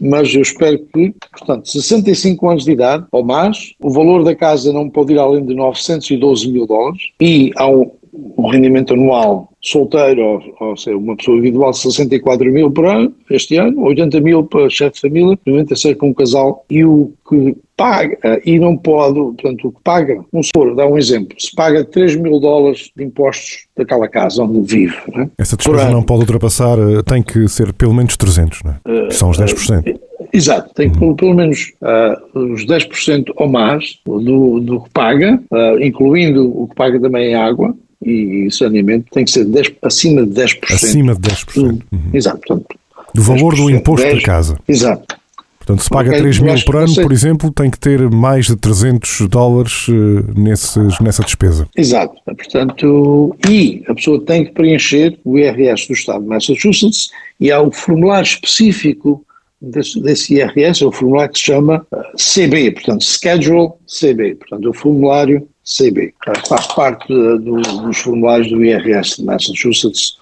mas 0.00 0.34
eu 0.34 0.42
espero 0.42 0.78
que, 0.92 1.14
portanto, 1.30 1.68
65 1.68 2.48
anos 2.48 2.64
de 2.64 2.72
idade 2.72 3.04
ou 3.12 3.24
mais, 3.24 3.74
o 3.80 3.90
valor 3.90 4.24
da 4.24 4.34
casa 4.34 4.72
não 4.72 4.90
pode 4.90 5.12
ir 5.12 5.18
além 5.18 5.44
de 5.44 5.54
912 5.54 6.50
mil 6.50 6.66
dólares 6.66 7.10
e 7.20 7.52
um, 7.60 7.90
um 8.38 8.48
rendimento 8.48 8.94
anual 8.94 9.51
solteiro, 9.62 10.22
ou, 10.22 10.42
ou 10.60 10.76
seja, 10.76 10.96
uma 10.96 11.16
pessoa 11.16 11.38
individual, 11.38 11.72
64 11.72 12.52
mil 12.52 12.70
por 12.70 12.84
ano, 12.86 13.14
este 13.30 13.56
ano, 13.56 13.84
80 13.84 14.20
mil 14.20 14.44
para 14.44 14.68
chefe 14.68 14.94
de 14.94 15.00
família, 15.00 15.38
96 15.46 15.96
com 15.96 16.08
um 16.08 16.14
casal, 16.14 16.64
e 16.68 16.84
o 16.84 17.12
que 17.28 17.56
paga, 17.76 18.18
e 18.44 18.58
não 18.58 18.76
pode, 18.76 19.14
portanto, 19.14 19.68
o 19.68 19.72
que 19.72 19.80
paga, 19.82 20.22
um 20.32 20.42
senhor, 20.42 20.74
dá 20.74 20.86
um 20.86 20.98
exemplo, 20.98 21.34
se 21.38 21.54
paga 21.54 21.84
3 21.84 22.16
mil 22.16 22.38
dólares 22.38 22.90
de 22.96 23.04
impostos 23.04 23.66
daquela 23.76 24.08
casa 24.08 24.42
onde 24.42 24.60
vive. 24.60 24.96
Né? 25.14 25.30
Essa 25.38 25.56
despesa 25.56 25.90
não 25.90 26.02
pode 26.02 26.20
ultrapassar, 26.20 26.78
eh, 26.78 27.02
tem 27.02 27.22
que 27.22 27.48
ser 27.48 27.72
pelo 27.72 27.94
menos 27.94 28.16
300, 28.16 28.62
não 28.64 28.72
é? 28.72 29.06
Uh, 29.06 29.12
são 29.12 29.30
os 29.30 29.38
10%. 29.38 29.88
Uh, 29.88 30.00
Exato, 30.32 30.72
tem 30.74 30.90
que 30.90 31.02
uhum. 31.04 31.14
pelo 31.14 31.34
menos 31.34 31.72
uh, 31.82 32.52
os 32.52 32.64
10% 32.64 33.32
ou 33.36 33.48
mais 33.48 33.98
do, 34.06 34.60
do 34.60 34.80
que 34.80 34.90
paga, 34.90 35.42
uh, 35.50 35.82
incluindo 35.82 36.50
o 36.58 36.66
que 36.68 36.74
paga 36.74 36.98
também 36.98 37.32
em 37.32 37.34
água, 37.34 37.74
e 38.04 38.50
saneamento 38.50 39.06
tem 39.12 39.24
que 39.24 39.30
ser 39.30 39.44
10, 39.44 39.72
acima 39.82 40.26
de 40.26 40.32
10%. 40.32 40.58
Acima 40.72 41.14
de 41.14 41.20
10%. 41.20 41.54
Do, 41.54 41.62
uhum. 41.62 41.80
Exato. 42.12 42.40
Portanto, 42.46 42.66
do 43.14 43.22
valor 43.22 43.54
do 43.54 43.70
imposto 43.70 44.06
10, 44.06 44.18
da 44.18 44.22
casa. 44.22 44.58
Exato. 44.66 45.22
Portanto, 45.58 45.84
se 45.84 45.90
paga 45.90 46.08
okay, 46.10 46.20
3 46.22 46.38
mil 46.40 46.64
por 46.64 46.76
ano, 46.76 46.94
por 46.94 47.12
exemplo, 47.12 47.52
tem 47.52 47.70
que 47.70 47.78
ter 47.78 48.10
mais 48.10 48.46
de 48.46 48.56
300 48.56 49.28
dólares 49.28 49.86
uh, 49.86 49.94
nesses, 50.36 50.98
nessa 50.98 51.22
despesa. 51.22 51.68
Exato. 51.76 52.16
Portanto, 52.24 53.36
e 53.48 53.84
a 53.86 53.94
pessoa 53.94 54.20
tem 54.24 54.44
que 54.44 54.52
preencher 54.52 55.16
o 55.24 55.38
IRS 55.38 55.86
do 55.86 55.94
Estado 55.94 56.22
de 56.22 56.28
Massachusetts 56.28 57.10
e 57.38 57.52
há 57.52 57.60
o 57.60 57.70
formulário 57.70 58.26
específico 58.26 59.24
desse, 59.60 60.00
desse 60.02 60.34
IRS, 60.34 60.82
é 60.82 60.86
o 60.86 60.92
formulário 60.92 61.32
que 61.32 61.38
se 61.38 61.44
chama 61.44 61.86
eh, 61.92 62.12
CB, 62.16 62.72
portanto, 62.72 63.04
Schedule 63.04 63.70
CB, 63.86 64.34
portanto, 64.34 64.68
o 64.68 64.72
formulário 64.72 65.48
CB. 65.64 66.14
Faz 66.48 66.66
parte 66.68 67.08
do, 67.08 67.38
dos 67.38 67.98
formulários 67.98 68.50
do 68.50 68.64
IRS 68.64 69.16
de 69.16 69.24
Massachusetts, 69.24 70.16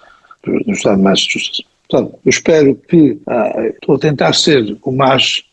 do 0.45 0.71
estado 0.71 0.97
de 0.97 1.03
Massachusetts. 1.03 1.71
Portanto, 1.91 2.17
eu 2.25 2.29
espero 2.29 2.79
que 2.87 3.19
ah, 3.27 3.63
estou 3.73 3.95
a 3.95 3.99
tentar 3.99 4.33
ser 4.33 4.77
o 4.81 4.91
mais. 4.91 5.43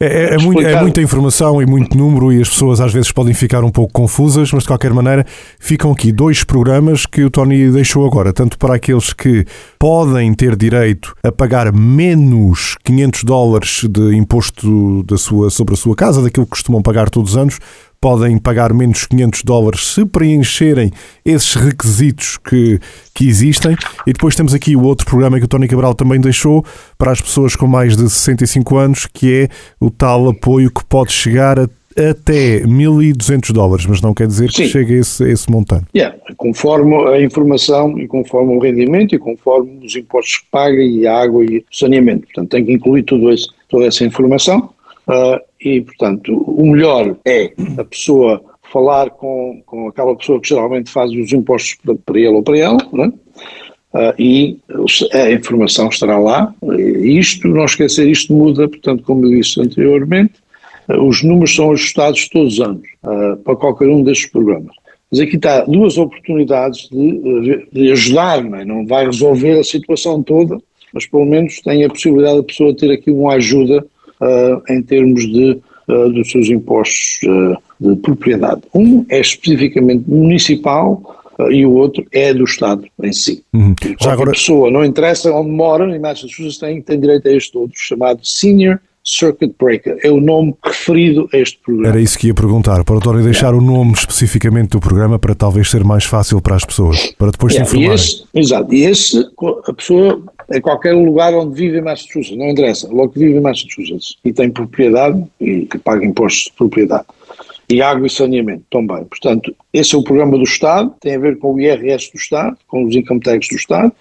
É, 0.00 0.06
é, 0.06 0.30
é, 0.30 0.72
é, 0.72 0.80
muita 0.80 1.02
informação 1.02 1.60
e 1.60 1.66
muito 1.66 1.98
número, 1.98 2.32
e 2.32 2.40
as 2.40 2.48
pessoas 2.48 2.80
às 2.80 2.92
vezes 2.92 3.10
podem 3.10 3.34
ficar 3.34 3.64
um 3.64 3.70
pouco 3.70 3.92
confusas, 3.92 4.52
mas 4.52 4.62
de 4.62 4.68
qualquer 4.68 4.92
maneira 4.92 5.26
ficam 5.58 5.90
aqui 5.90 6.12
dois 6.12 6.44
programas 6.44 7.04
que 7.04 7.24
o 7.24 7.30
Tony 7.30 7.68
deixou 7.72 8.06
agora, 8.06 8.32
tanto 8.32 8.56
para 8.56 8.76
aqueles 8.76 9.12
que 9.12 9.44
podem 9.76 10.32
ter 10.34 10.54
direito 10.54 11.16
a 11.22 11.32
pagar 11.32 11.72
menos 11.72 12.76
500 12.84 13.24
dólares 13.24 13.84
de 13.90 14.14
imposto 14.16 15.02
da 15.02 15.18
sua, 15.18 15.50
sobre 15.50 15.74
a 15.74 15.76
sua 15.76 15.96
casa, 15.96 16.22
daquilo 16.22 16.46
que 16.46 16.50
costumam 16.50 16.80
pagar 16.80 17.10
todos 17.10 17.32
os 17.32 17.36
anos, 17.36 17.58
podem 18.00 18.38
pagar 18.38 18.72
menos 18.72 19.06
500 19.06 19.42
dólares 19.42 19.86
se 19.86 20.04
preencherem 20.04 20.90
esses 21.24 21.54
requisitos 21.54 22.36
que, 22.38 22.78
que 23.14 23.28
existem. 23.28 23.76
E 24.06 24.12
depois 24.12 24.36
temos 24.36 24.54
aqui 24.54 24.76
o 24.76 24.82
outro 24.82 25.06
programa 25.06 25.38
que 25.38 25.44
o 25.44 25.48
Tony 25.48 25.68
Cabral 25.68 25.94
também 25.94 26.20
deixou 26.20 26.64
para 26.96 27.12
as 27.12 27.20
pessoas 27.20 27.56
com 27.56 27.66
mais 27.66 27.96
de 27.96 28.08
65 28.08 28.76
anos, 28.76 29.06
que 29.06 29.32
é 29.32 29.48
o 29.80 29.90
tal 29.90 30.28
apoio 30.28 30.70
que 30.70 30.84
pode 30.84 31.12
chegar 31.12 31.58
a 31.58 31.68
até 31.98 32.60
1.200 32.60 33.52
dólares, 33.52 33.84
mas 33.86 34.00
não 34.00 34.14
quer 34.14 34.28
dizer 34.28 34.48
que 34.48 34.64
Sim. 34.64 34.68
chegue 34.68 34.94
a 34.94 34.98
esse, 34.98 35.24
a 35.24 35.28
esse 35.28 35.50
montante. 35.50 35.86
Yeah, 35.94 36.16
conforme 36.36 36.94
a 37.08 37.20
informação 37.20 37.98
e 37.98 38.06
conforme 38.06 38.54
o 38.54 38.60
rendimento 38.60 39.14
e 39.14 39.18
conforme 39.18 39.84
os 39.84 39.96
impostos 39.96 40.36
que 40.38 40.46
paga 40.50 40.80
e 40.80 41.06
a 41.06 41.18
água 41.18 41.44
e 41.44 41.58
o 41.58 41.64
saneamento. 41.72 42.26
Portanto, 42.26 42.50
tem 42.50 42.64
que 42.64 42.72
incluir 42.72 43.02
tudo 43.02 43.32
isso, 43.32 43.52
toda 43.68 43.86
essa 43.86 44.04
informação. 44.04 44.70
Uh, 45.08 45.40
e, 45.58 45.80
portanto, 45.80 46.36
o 46.36 46.66
melhor 46.66 47.16
é 47.24 47.52
a 47.78 47.84
pessoa 47.84 48.42
falar 48.70 49.10
com, 49.10 49.62
com 49.64 49.88
aquela 49.88 50.14
pessoa 50.14 50.40
que 50.40 50.48
geralmente 50.48 50.90
faz 50.90 51.10
os 51.10 51.32
impostos 51.32 51.76
para, 51.82 51.94
para 51.94 52.18
ele 52.18 52.28
ou 52.28 52.42
para 52.42 52.58
ela, 52.58 52.78
né? 52.92 53.12
Uh, 53.94 54.12
e 54.18 54.58
a 55.14 55.30
informação 55.30 55.88
estará 55.88 56.18
lá. 56.18 56.54
Isto, 57.00 57.48
não 57.48 57.64
esquecer, 57.64 58.06
isto 58.06 58.34
muda, 58.34 58.68
portanto, 58.68 59.02
como 59.02 59.24
eu 59.24 59.30
disse 59.30 59.60
anteriormente, 59.60 60.34
uh, 60.90 61.02
os 61.02 61.22
números 61.22 61.54
são 61.54 61.72
ajustados 61.72 62.28
todos 62.28 62.54
os 62.54 62.60
anos 62.60 62.86
uh, 63.02 63.36
para 63.38 63.56
qualquer 63.56 63.88
um 63.88 64.02
destes 64.02 64.30
programas. 64.30 64.76
Mas 65.10 65.20
aqui 65.20 65.36
está 65.36 65.64
duas 65.64 65.96
oportunidades 65.96 66.86
de, 66.90 67.66
de 67.72 67.92
ajudar, 67.92 68.44
não, 68.44 68.58
é? 68.58 68.64
não 68.64 68.86
vai 68.86 69.06
resolver 69.06 69.58
a 69.58 69.64
situação 69.64 70.22
toda, 70.22 70.58
mas 70.92 71.06
pelo 71.06 71.24
menos 71.24 71.62
tem 71.62 71.82
a 71.82 71.88
possibilidade 71.88 72.36
da 72.36 72.42
pessoa 72.42 72.76
ter 72.76 72.90
aqui 72.90 73.10
uma 73.10 73.34
ajuda 73.34 73.86
em 74.68 74.82
termos 74.82 75.26
de, 75.26 75.58
uh, 75.88 76.08
dos 76.10 76.30
seus 76.30 76.48
impostos 76.48 77.20
uh, 77.24 77.56
de 77.80 77.96
propriedade. 77.96 78.62
Um 78.74 79.04
é 79.08 79.20
especificamente 79.20 80.04
municipal 80.08 81.16
e 81.50 81.64
o 81.64 81.72
outro 81.72 82.04
é 82.10 82.34
do 82.34 82.44
Estado 82.44 82.84
em 83.02 83.12
si. 83.12 83.44
Uhum. 83.52 83.74
Já 84.00 84.12
agora... 84.12 84.32
pessoa, 84.32 84.70
não 84.70 84.84
interessa 84.84 85.32
onde 85.32 85.50
mora, 85.50 85.94
em 85.94 86.00
Massachusetts 86.00 86.58
tem, 86.58 86.82
tem 86.82 86.98
direito 86.98 87.28
a 87.28 87.32
este 87.32 87.56
outro, 87.56 87.78
chamado 87.78 88.20
Senior 88.24 88.80
Circuit 89.04 89.54
Breaker. 89.58 89.98
É 90.02 90.10
o 90.10 90.20
nome 90.20 90.54
referido 90.64 91.28
a 91.32 91.38
este 91.38 91.58
programa. 91.64 91.88
Era 91.88 92.00
isso 92.00 92.18
que 92.18 92.26
ia 92.26 92.34
perguntar, 92.34 92.82
para 92.84 92.96
o 92.96 93.00
Tony 93.00 93.22
deixar 93.22 93.54
o 93.54 93.60
nome 93.60 93.92
especificamente 93.92 94.70
do 94.70 94.80
programa 94.80 95.18
para 95.18 95.34
talvez 95.34 95.70
ser 95.70 95.84
mais 95.84 96.04
fácil 96.04 96.42
para 96.42 96.56
as 96.56 96.64
pessoas, 96.64 97.14
para 97.16 97.30
depois 97.30 97.54
é. 97.54 97.58
se 97.58 97.62
informarem. 97.62 97.90
E 97.90 97.94
esse, 97.94 98.24
exato, 98.34 98.74
e 98.74 98.84
esse, 98.84 99.30
a 99.66 99.72
pessoa 99.72 100.22
em 100.50 100.60
qualquer 100.60 100.94
lugar 100.94 101.34
onde 101.34 101.54
vive 101.54 101.78
em 101.78 101.82
Massachusetts, 101.82 102.36
não 102.36 102.48
interessa, 102.48 102.88
logo 102.90 103.12
que 103.12 103.18
vive 103.18 103.36
em 103.36 103.40
Massachusetts 103.40 104.16
e 104.24 104.32
tem 104.32 104.50
propriedade 104.50 105.22
e 105.40 105.66
que 105.66 105.78
paga 105.78 106.04
impostos 106.04 106.44
de 106.44 106.52
propriedade. 106.52 107.04
E 107.70 107.82
água 107.82 108.06
e 108.06 108.10
saneamento 108.10 108.64
também. 108.70 109.04
Portanto, 109.04 109.54
esse 109.74 109.94
é 109.94 109.98
o 109.98 110.02
programa 110.02 110.38
do 110.38 110.44
Estado, 110.44 110.94
tem 111.00 111.16
a 111.16 111.18
ver 111.18 111.38
com 111.38 111.52
o 111.52 111.60
IRS 111.60 112.10
do 112.10 112.18
Estado, 112.18 112.56
com 112.66 112.84
os 112.84 112.96
income 112.96 113.20
tax 113.20 113.46
do 113.48 113.56
Estado, 113.56 113.92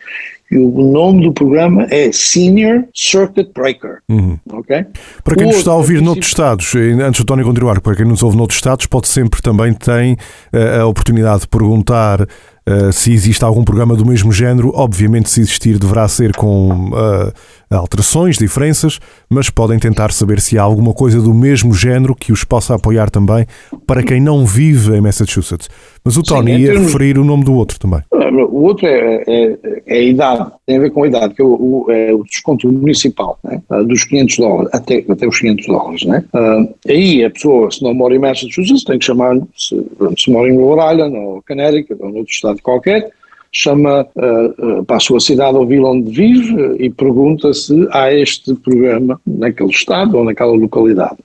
e 0.50 0.58
o 0.58 0.70
nome 0.70 1.24
do 1.24 1.34
programa 1.34 1.86
é 1.90 2.10
Senior 2.14 2.86
Circuit 2.94 3.52
Breaker. 3.54 3.98
Uhum. 4.08 4.40
Okay? 4.54 4.86
Para 5.22 5.36
quem 5.36 5.48
nos 5.48 5.58
está 5.58 5.72
a 5.72 5.76
ouvir 5.76 6.02
noutros 6.02 6.28
Estados, 6.28 6.74
antes 6.76 7.20
do 7.20 7.26
Tony 7.26 7.44
continuar, 7.44 7.82
para 7.82 7.96
quem 7.96 8.06
nos 8.06 8.24
ouve 8.24 8.38
noutros 8.38 8.58
Estados, 8.58 8.86
pode 8.86 9.10
sempre 9.10 9.42
também 9.42 9.74
tem 9.74 10.14
uh, 10.14 10.84
a 10.84 10.86
oportunidade 10.86 11.42
de 11.42 11.48
perguntar 11.50 12.26
uh, 12.68 12.92
se 12.92 13.12
existe 13.12 13.44
algum 13.44 13.64
programa 13.64 13.96
do 13.96 14.06
mesmo 14.06 14.32
género. 14.32 14.72
Obviamente, 14.76 15.30
se 15.30 15.42
existir, 15.42 15.80
deverá 15.80 16.08
ser 16.08 16.36
com 16.36 16.90
uh, 16.90 17.34
alterações, 17.76 18.38
diferenças, 18.38 19.00
mas 19.30 19.50
podem 19.50 19.78
tentar 19.78 20.12
saber 20.12 20.40
se 20.40 20.58
há 20.58 20.64
alguma 20.64 20.94
coisa 20.94 21.22
do 21.22 21.34
mesmo 21.34 21.74
género 21.74 22.16
que 22.16 22.32
os 22.32 22.44
possa 22.44 22.76
apoiar 22.76 23.10
também 23.10 23.46
para 23.86 24.04
quem 24.04 24.22
não 24.22 24.46
vive 24.46 24.96
em 24.96 25.02
Massachusetts. 25.02 25.70
Mas 26.04 26.16
o 26.16 26.24
Tony 26.24 26.54
Sim, 26.54 26.60
ia 26.60 26.68
termos... 26.72 26.86
referir 26.88 27.18
o 27.18 27.26
nome 27.26 27.44
do 27.44 27.54
outro 27.54 27.78
também. 27.80 28.02
Ah, 28.14 28.30
o 28.30 28.64
outro 28.64 28.88
é, 28.88 29.24
é, 29.28 29.58
é, 29.86 29.98
a 29.98 30.02
idade, 30.02 30.52
tem 30.66 30.78
a 30.78 30.80
ver 30.80 30.92
com 30.92 31.04
a 31.04 31.08
idade, 31.08 31.34
que 31.34 31.42
é 31.42 31.46
o, 31.46 31.86
é 31.90 32.14
o 32.14 32.24
desconto 32.24 32.72
municipal, 32.72 33.38
né? 33.44 33.62
Ah, 33.70 33.82
dos 33.84 34.06
500 34.06 34.38
dólares, 34.38 34.70
até, 34.74 35.06
até 35.10 35.28
os 35.28 35.40
500 35.40 35.68
dólares. 35.68 36.06
Né? 36.06 36.24
Uh, 36.34 36.74
aí 36.88 37.26
a 37.26 37.30
pessoa, 37.30 37.70
se 37.70 37.84
não 37.84 37.94
mora 37.94 38.16
em 38.16 38.20
Massachusetts, 38.20 38.84
tem 38.84 39.00
que 39.00 39.06
chamar, 39.06 39.38
se, 39.58 39.86
se 40.18 40.32
mora 40.32 40.50
em 40.50 40.58
Rhode 40.58 40.94
Island 40.94 41.18
ou 41.18 41.44
Connecticut 41.46 42.02
ou 42.02 42.08
outro 42.16 42.32
estado 42.32 42.62
qualquer, 42.62 43.12
chama 43.58 44.06
uh, 44.16 44.80
uh, 44.80 44.86
para 44.86 44.98
a 44.98 45.00
sua 45.00 45.20
cidade 45.20 45.58
ou 45.58 45.66
vila 45.66 45.90
onde 45.90 46.12
vive 46.12 46.54
uh, 46.54 46.76
e 46.80 46.92
pergunta 46.92 47.52
se 47.54 47.88
há 47.92 48.14
este 48.14 48.54
programa 48.54 49.20
naquele 49.26 49.72
estado 49.72 50.16
ou 50.16 50.24
naquela 50.24 50.52
localidade. 50.52 51.18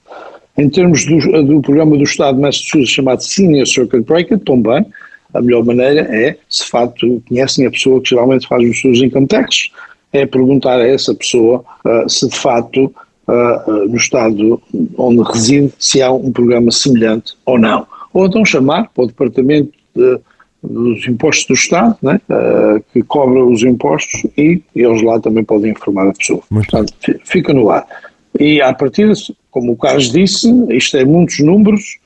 Em 0.57 0.67
termos 0.67 1.05
do, 1.05 1.43
do 1.43 1.61
programa 1.61 1.95
do 1.95 2.03
Estado 2.03 2.35
de 2.35 2.41
Massachusetts 2.41 2.89
chamado 2.89 3.23
Senior 3.23 3.67
Circuit 3.67 4.01
Breaker, 4.01 4.39
também, 4.39 4.83
a 5.31 5.41
melhor 5.41 5.63
maneira 5.63 6.01
é, 6.01 6.35
se 6.49 6.65
de 6.65 6.71
facto 6.71 7.23
conhecem 7.27 7.67
a 7.67 7.71
pessoa 7.71 8.01
que 8.01 8.09
geralmente 8.09 8.47
faz 8.47 8.67
os 8.67 8.81
seus 8.81 8.99
income 8.99 9.27
taxes, 9.27 9.69
é 10.11 10.25
perguntar 10.25 10.79
a 10.79 10.87
essa 10.87 11.13
pessoa 11.13 11.63
se 12.07 12.29
de 12.29 12.37
facto 12.37 12.93
no 13.89 13.95
Estado 13.95 14.61
onde 14.95 15.23
reside 15.23 15.73
se 15.79 16.03
há 16.03 16.11
um 16.11 16.31
programa 16.31 16.69
semelhante 16.71 17.33
ou 17.47 17.57
não. 17.57 17.87
Ou 18.13 18.27
então 18.27 18.45
chamar 18.45 18.91
para 18.93 19.05
o 19.05 19.07
Departamento 19.07 19.71
de 19.95 20.19
dos 20.63 21.07
impostos 21.07 21.45
do 21.45 21.53
Estado, 21.53 21.97
né, 22.01 22.19
uh, 22.29 22.83
que 22.93 23.03
cobra 23.03 23.43
os 23.43 23.63
impostos 23.63 24.25
e 24.37 24.61
eles 24.75 25.01
lá 25.01 25.19
também 25.19 25.43
podem 25.43 25.71
informar 25.71 26.07
a 26.07 26.13
pessoa. 26.13 26.41
Muito 26.49 26.69
Portanto, 26.69 26.93
fica 27.25 27.53
no 27.53 27.69
ar. 27.69 27.85
E 28.39 28.61
a 28.61 28.73
partir, 28.73 29.11
como 29.51 29.73
o 29.73 29.75
Carlos 29.75 30.11
disse, 30.11 30.49
isto 30.69 30.97
é 30.97 31.05
muitos 31.05 31.39
números 31.39 31.97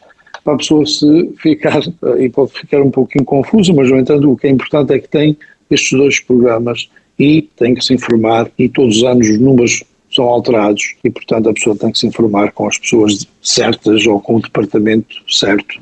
para 0.44 0.56
a 0.56 0.58
pessoa 0.58 0.86
se 0.86 1.32
ficar, 1.38 1.80
uh, 1.80 2.20
e 2.20 2.30
pode 2.30 2.52
ficar 2.54 2.82
um 2.82 2.92
pouquinho 2.92 3.26
confusa, 3.26 3.74
mas 3.74 3.90
no 3.90 3.98
entanto 3.98 4.32
o 4.32 4.36
que 4.36 4.48
é 4.48 4.50
importante 4.50 4.94
é 4.94 5.00
que 5.00 5.08
tem 5.08 5.38
estes 5.70 5.98
dois 5.98 6.20
programas 6.20 6.90
e 7.20 7.44
tem 7.56 7.76
que 7.76 7.84
se 7.84 7.94
informar 7.94 8.50
e 8.58 8.70
todos 8.70 8.98
os 8.98 9.04
anos 9.04 9.28
os 9.28 9.40
números 9.40 9.84
são 10.10 10.26
alterados 10.26 10.96
e 11.04 11.10
portanto 11.10 11.50
a 11.50 11.54
pessoa 11.54 11.76
tem 11.76 11.92
que 11.92 12.00
se 12.00 12.08
informar 12.08 12.52
com 12.54 12.68
as 12.68 12.78
pessoas 12.78 13.28
certas 13.42 14.08
ou 14.08 14.22
com 14.22 14.38
o 14.38 14.42
departamento 14.42 15.16
certo 15.28 15.82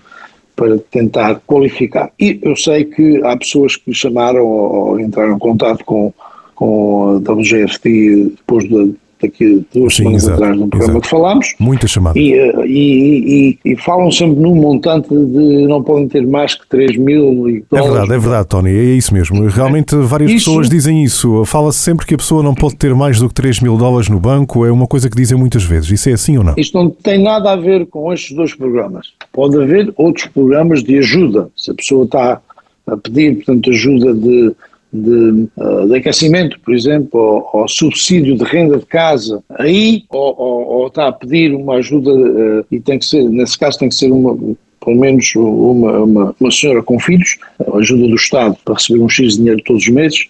para 0.55 0.77
tentar 0.91 1.41
qualificar. 1.45 2.11
E 2.19 2.39
eu 2.41 2.55
sei 2.55 2.85
que 2.85 3.21
há 3.23 3.35
pessoas 3.35 3.75
que 3.75 3.93
chamaram 3.93 4.45
ou 4.45 4.99
entraram 4.99 5.35
em 5.35 5.39
contato 5.39 5.83
com, 5.83 6.13
com 6.53 7.21
a 7.25 7.31
WGFT 7.31 8.35
depois 8.37 8.69
da, 8.69 8.87
daqui 9.27 9.65
duas 9.73 9.95
Sim, 9.95 10.03
semanas 10.03 10.27
atrás 10.27 10.57
no 10.57 10.67
programa 10.67 10.93
exato. 10.93 11.01
que 11.01 11.09
falámos. 11.09 11.55
Muitas 11.59 11.91
chamadas. 11.91 12.21
E, 12.21 12.33
eh, 12.33 12.65
e, 12.65 13.57
e, 13.65 13.71
e, 13.71 13.75
falam 13.77 14.11
sempre 14.11 14.41
num 14.41 14.55
montante 14.55 15.09
de 15.09 15.67
não 15.67 15.83
podem 15.83 16.07
ter 16.07 16.25
mais 16.25 16.55
que 16.55 16.67
3 16.67 16.97
mil 16.97 17.63
dólares. 17.69 17.71
É 17.71 17.81
verdade, 17.81 18.13
é 18.13 18.17
verdade, 18.17 18.47
Tony, 18.47 18.69
é 18.69 18.83
isso 18.95 19.13
mesmo. 19.13 19.47
Realmente 19.47 19.95
várias 19.95 20.31
isso, 20.31 20.45
pessoas 20.45 20.69
dizem 20.69 21.03
isso. 21.03 21.43
Fala-se 21.45 21.79
sempre 21.79 22.05
que 22.05 22.15
a 22.15 22.17
pessoa 22.17 22.41
não 22.41 22.53
pode 22.53 22.75
ter 22.75 22.93
mais 22.93 23.19
do 23.19 23.27
que 23.27 23.33
3 23.35 23.59
mil 23.61 23.77
dólares 23.77 24.09
no 24.09 24.19
banco, 24.19 24.65
é 24.65 24.71
uma 24.71 24.87
coisa 24.87 25.09
que 25.09 25.15
dizem 25.15 25.37
muitas 25.37 25.63
vezes. 25.63 25.91
Isso 25.91 26.09
é 26.09 26.13
assim 26.13 26.37
ou 26.37 26.43
não? 26.43 26.53
Isto 26.57 26.77
não 26.77 26.89
tem 26.89 27.21
nada 27.21 27.51
a 27.51 27.55
ver 27.55 27.85
com 27.87 28.11
estes 28.13 28.35
dois 28.35 28.53
programas. 28.53 29.13
Pode 29.31 29.61
haver 29.61 29.93
outros 29.97 30.27
programas 30.27 30.83
de 30.83 30.97
ajuda. 30.97 31.49
Se 31.55 31.71
a 31.71 31.73
pessoa 31.73 32.05
está 32.05 32.41
a 32.87 32.97
pedir, 32.97 33.35
portanto, 33.35 33.69
ajuda 33.69 34.13
de 34.13 34.55
de, 35.01 35.47
uh, 35.57 35.87
de 35.87 35.95
aquecimento, 35.95 36.59
por 36.59 36.73
exemplo, 36.73 37.19
ou, 37.19 37.49
ou, 37.61 37.67
subsídio 37.67 38.37
de 38.37 38.43
renda 38.43 38.77
de 38.77 38.85
casa, 38.85 39.43
aí 39.49 40.03
ou, 40.09 40.35
ou, 40.37 40.67
ou 40.67 40.87
está 40.87 41.07
a 41.07 41.11
pedir 41.11 41.53
uma 41.53 41.75
ajuda 41.75 42.11
uh, 42.11 42.65
e 42.71 42.79
tem 42.79 42.99
que 42.99 43.05
ser, 43.05 43.23
nesse 43.29 43.57
caso 43.57 43.79
tem 43.79 43.89
que 43.89 43.95
ser 43.95 44.11
uma, 44.11 44.35
pelo 44.83 44.99
menos 44.99 45.33
uma, 45.35 45.99
uma, 45.99 46.35
uma 46.39 46.51
senhora 46.51 46.81
com 46.81 46.99
filhos, 46.99 47.37
ajuda 47.75 48.07
do 48.07 48.15
Estado 48.15 48.57
para 48.63 48.75
receber 48.75 48.99
um 48.99 49.09
X 49.09 49.33
de 49.33 49.37
dinheiro 49.39 49.61
todos 49.65 49.83
os 49.83 49.89
meses, 49.89 50.27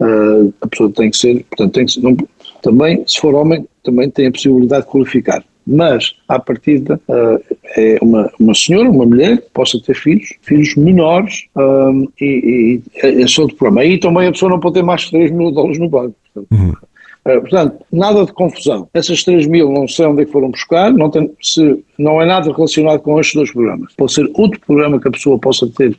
uh, 0.00 0.52
a 0.60 0.66
pessoa 0.66 0.90
tem 0.90 1.10
que 1.10 1.16
ser, 1.16 1.44
portanto 1.44 1.72
tem 1.72 1.86
que 1.86 1.92
ser, 1.92 2.00
não, 2.00 2.16
também, 2.62 3.02
se 3.06 3.18
for 3.18 3.34
homem, 3.34 3.66
também 3.82 4.08
tem 4.10 4.26
a 4.28 4.32
possibilidade 4.32 4.84
de 4.84 4.90
qualificar 4.90 5.44
mas 5.66 6.14
à 6.28 6.38
partida 6.38 7.00
uh, 7.08 7.56
é 7.76 7.98
uma, 8.02 8.30
uma 8.38 8.54
senhora, 8.54 8.90
uma 8.90 9.06
mulher 9.06 9.38
que 9.38 9.50
possa 9.50 9.80
ter 9.80 9.94
filhos, 9.94 10.32
filhos 10.42 10.74
menores 10.76 11.44
um, 11.56 12.08
e, 12.20 12.24
e 12.24 12.82
é, 12.96 13.22
é 13.22 13.26
só 13.26 13.46
de 13.46 13.54
problema. 13.54 13.82
Aí 13.82 13.98
também 13.98 14.26
a 14.26 14.32
pessoa 14.32 14.50
não 14.50 14.60
pode 14.60 14.74
ter 14.74 14.82
mais 14.82 15.02
de 15.02 15.10
3 15.10 15.30
mil 15.30 15.50
dólares 15.50 15.78
no 15.78 15.88
banco. 15.88 16.14
Portanto, 16.34 16.52
uhum. 16.52 16.70
uh, 16.70 17.40
portanto, 17.40 17.84
nada 17.92 18.24
de 18.24 18.32
confusão. 18.32 18.88
Essas 18.92 19.22
3 19.22 19.46
mil 19.46 19.70
não 19.70 19.86
sei 19.86 20.06
onde 20.06 20.22
é 20.22 20.24
que 20.24 20.32
foram 20.32 20.50
buscar, 20.50 20.92
não, 20.92 21.10
tem, 21.10 21.30
se, 21.40 21.84
não 21.98 22.20
é 22.20 22.26
nada 22.26 22.52
relacionado 22.52 23.00
com 23.00 23.20
estes 23.20 23.34
dois 23.34 23.52
programas. 23.52 23.92
Pode 23.96 24.12
ser 24.12 24.30
outro 24.34 24.60
programa 24.66 25.00
que 25.00 25.08
a 25.08 25.12
pessoa 25.12 25.38
possa 25.38 25.66
ter 25.68 25.96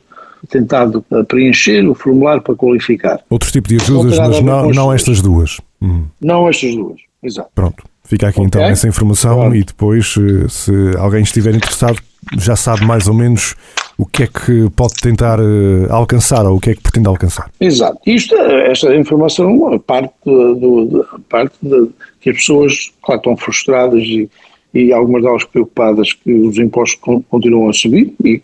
tentado 0.48 1.04
uh, 1.10 1.24
preencher 1.24 1.88
o 1.88 1.94
formulário 1.94 2.42
para 2.42 2.54
qualificar. 2.54 3.20
Outro 3.30 3.50
tipo 3.50 3.68
de 3.68 3.76
ajudas, 3.76 4.18
mas 4.18 4.42
não, 4.42 4.70
não 4.70 4.92
estas 4.92 5.22
duas. 5.22 5.58
Uhum. 5.80 6.06
Não 6.20 6.48
estas 6.48 6.74
duas, 6.74 7.00
exato. 7.22 7.50
Pronto. 7.54 7.93
Fica 8.06 8.28
aqui 8.28 8.40
então 8.40 8.60
okay. 8.60 8.60
então 8.60 8.72
essa 8.72 8.86
informação 8.86 9.36
claro. 9.36 9.56
e 9.56 9.64
depois, 9.64 10.14
eh, 10.18 10.48
se 10.48 10.72
alguém 10.98 11.22
estiver 11.22 11.54
interessado, 11.54 11.98
já 12.38 12.54
sabe 12.54 12.84
mais 12.84 13.08
ou 13.08 13.14
menos 13.14 13.54
o 13.96 14.04
que 14.04 14.24
é 14.24 14.26
que 14.26 14.68
pode 14.76 14.94
tentar 14.94 15.38
eh, 15.38 15.86
alcançar 15.88 16.44
ou 16.44 16.56
o 16.56 16.60
que 16.60 16.70
é 16.70 16.74
que 16.74 16.82
pretende 16.82 17.08
alcançar. 17.08 17.50
Exato. 17.60 17.98
Isto, 18.06 18.34
esta 18.36 18.94
informação, 18.94 19.78
parte, 19.78 20.12
do, 20.24 21.06
a 21.12 21.18
parte 21.28 21.56
de, 21.62 21.88
que 22.20 22.30
as 22.30 22.36
pessoas, 22.36 22.92
claro, 23.02 23.20
estão 23.20 23.36
frustradas 23.36 24.02
e, 24.02 24.28
e 24.74 24.92
algumas 24.92 25.22
delas 25.22 25.44
preocupadas 25.44 26.12
que 26.12 26.32
os 26.32 26.58
impostos 26.58 27.00
continuam 27.30 27.70
a 27.70 27.72
subir 27.72 28.12
e 28.24 28.42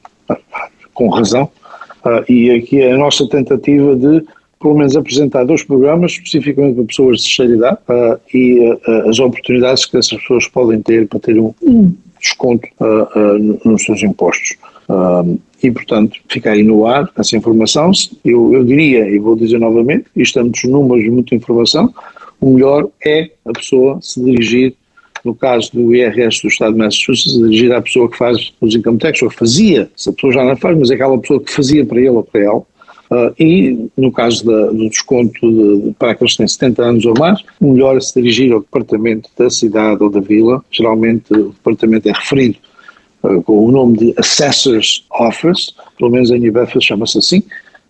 com 0.95 1.09
razão. 1.09 1.51
Uh, 2.05 2.33
e 2.33 2.51
aqui 2.51 2.81
é 2.81 2.93
a 2.93 2.99
nossa 2.99 3.29
tentativa 3.29 3.95
de 3.95 4.25
pelo 4.61 4.75
menos 4.77 4.95
apresentar 4.95 5.45
dois 5.45 5.65
programas 5.65 6.13
especificamente 6.13 6.75
para 6.75 6.85
pessoas 6.85 7.19
de 7.19 7.23
terceira 7.25 7.55
idade 7.55 7.79
uh, 7.89 8.21
e 8.35 8.61
uh, 8.61 9.09
as 9.09 9.19
oportunidades 9.19 9.87
que 9.87 9.97
essas 9.97 10.21
pessoas 10.21 10.47
podem 10.47 10.83
ter 10.83 11.09
para 11.09 11.19
ter 11.19 11.39
um, 11.39 11.95
desconto 12.21 12.69
uh, 12.79 13.69
nos 13.69 13.83
seus 13.83 14.03
impostos. 14.03 14.59
e, 15.63 15.71
portanto, 15.71 16.21
fica 16.29 16.51
aí 16.51 16.63
no 16.63 16.87
ar 16.87 17.09
essa 17.17 17.35
informação. 17.35 17.91
Eu, 18.23 18.53
eu 18.53 18.63
diria, 18.63 19.09
e 19.09 19.19
vou 19.19 19.35
dizer 19.35 19.59
novamente, 19.59 20.05
estamos 20.15 20.63
números 20.65 21.05
de 21.05 21.11
muita 21.11 21.35
informação, 21.35 21.95
o 22.39 22.51
melhor 22.55 22.89
é 23.05 23.31
a 23.47 23.53
pessoa 23.53 23.99
se 24.03 24.23
dirigir 24.23 24.75
no 25.25 25.35
caso 25.35 25.71
do 25.73 25.95
IRS 25.95 26.43
do 26.43 26.49
Estado 26.49 26.73
de 26.73 26.79
Massachusetts, 26.79 27.39
dirigir 27.39 27.73
à 27.73 27.81
pessoa 27.81 28.11
que 28.11 28.17
faz 28.17 28.53
os 28.61 28.75
income 28.75 28.99
tax, 28.99 29.23
ou 29.23 29.31
fazia, 29.31 29.91
se 29.97 30.09
a 30.09 30.13
pessoa 30.13 30.33
já 30.33 30.45
não 30.45 30.57
faz, 30.57 30.79
mas 30.79 30.91
é 30.91 30.95
aquela 30.95 31.19
pessoa 31.19 31.41
que 31.41 31.53
fazia 31.53 31.85
para 31.85 31.99
ele 31.99 32.11
ou 32.11 32.23
para 32.23 32.41
ela, 32.43 32.63
Uh, 33.11 33.35
e, 33.43 33.89
no 33.97 34.13
caso 34.13 34.47
da, 34.47 34.67
do 34.67 34.89
desconto 34.89 35.41
de, 35.51 35.93
para 35.99 36.13
aqueles 36.13 36.33
que 36.33 36.39
têm 36.39 36.47
70 36.47 36.83
anos 36.83 37.05
ou 37.05 37.15
mais, 37.19 37.43
melhor 37.61 38.01
se 38.01 38.15
dirigir 38.15 38.53
ao 38.53 38.61
departamento 38.61 39.29
da 39.37 39.51
cidade 39.51 40.01
ou 40.01 40.09
da 40.09 40.21
vila. 40.21 40.65
Geralmente 40.71 41.33
o 41.33 41.49
departamento 41.49 42.09
é 42.09 42.13
referido 42.13 42.59
uh, 43.25 43.43
com 43.43 43.67
o 43.67 43.73
nome 43.73 43.99
de 43.99 44.15
Assessor's 44.17 45.05
Office, 45.11 45.75
pelo 45.99 46.13
menos 46.13 46.31
em 46.31 46.39
New 46.39 46.53
chama-se 46.81 47.19
assim. 47.19 47.43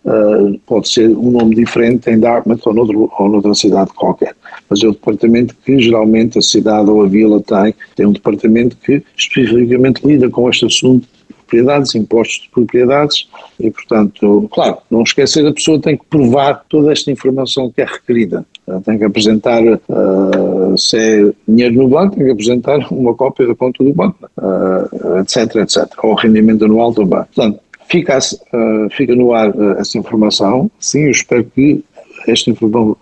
Uh, 0.03 0.59
pode 0.65 0.89
ser 0.89 1.09
um 1.09 1.29
nome 1.29 1.53
diferente 1.53 2.09
em 2.09 2.19
Dartmouth 2.19 2.61
ou, 2.65 2.73
noutro, 2.73 3.11
ou 3.19 3.29
noutra 3.29 3.53
cidade 3.53 3.91
qualquer. 3.93 4.35
Mas 4.67 4.81
é 4.81 4.87
o 4.87 4.93
departamento 4.93 5.55
que 5.63 5.79
geralmente 5.79 6.39
a 6.39 6.41
cidade 6.41 6.89
ou 6.89 7.03
a 7.03 7.07
vila 7.07 7.39
tem, 7.41 7.75
tem 7.95 8.07
um 8.07 8.11
departamento 8.11 8.75
que 8.83 9.03
especificamente 9.15 10.01
lida 10.03 10.27
com 10.31 10.49
este 10.49 10.65
assunto 10.65 11.07
propriedades, 11.51 11.93
impostos 11.95 12.43
de 12.43 12.49
propriedades 12.49 13.27
e, 13.59 13.69
portanto, 13.69 14.49
claro, 14.51 14.77
não 14.89 15.03
esquecer, 15.03 15.45
a 15.45 15.53
pessoa 15.53 15.79
tem 15.79 15.97
que 15.97 16.05
provar 16.05 16.63
toda 16.69 16.91
esta 16.91 17.11
informação 17.11 17.69
que 17.69 17.81
é 17.81 17.85
requerida. 17.85 18.45
Tem 18.85 18.97
que 18.97 19.03
apresentar, 19.03 19.61
uh, 19.61 20.77
se 20.77 20.97
é 20.97 21.31
dinheiro 21.45 21.75
no 21.75 21.89
banco, 21.89 22.15
tem 22.15 22.25
que 22.25 22.31
apresentar 22.31 22.87
uma 22.91 23.13
cópia 23.13 23.47
da 23.47 23.53
conta 23.55 23.83
do 23.83 23.93
banco, 23.93 24.29
uh, 24.37 25.19
etc, 25.19 25.55
etc. 25.57 25.87
Ou 26.03 26.15
rendimento 26.15 26.63
anual 26.63 26.93
do 26.93 27.05
banco. 27.05 27.27
Portanto, 27.35 27.59
fica, 27.89 28.17
uh, 28.17 28.89
fica 28.91 29.13
no 29.13 29.33
ar 29.33 29.53
essa 29.77 29.97
informação. 29.97 30.71
Sim, 30.79 31.05
eu 31.05 31.11
espero 31.11 31.43
que 31.43 31.83
esta 32.27 32.49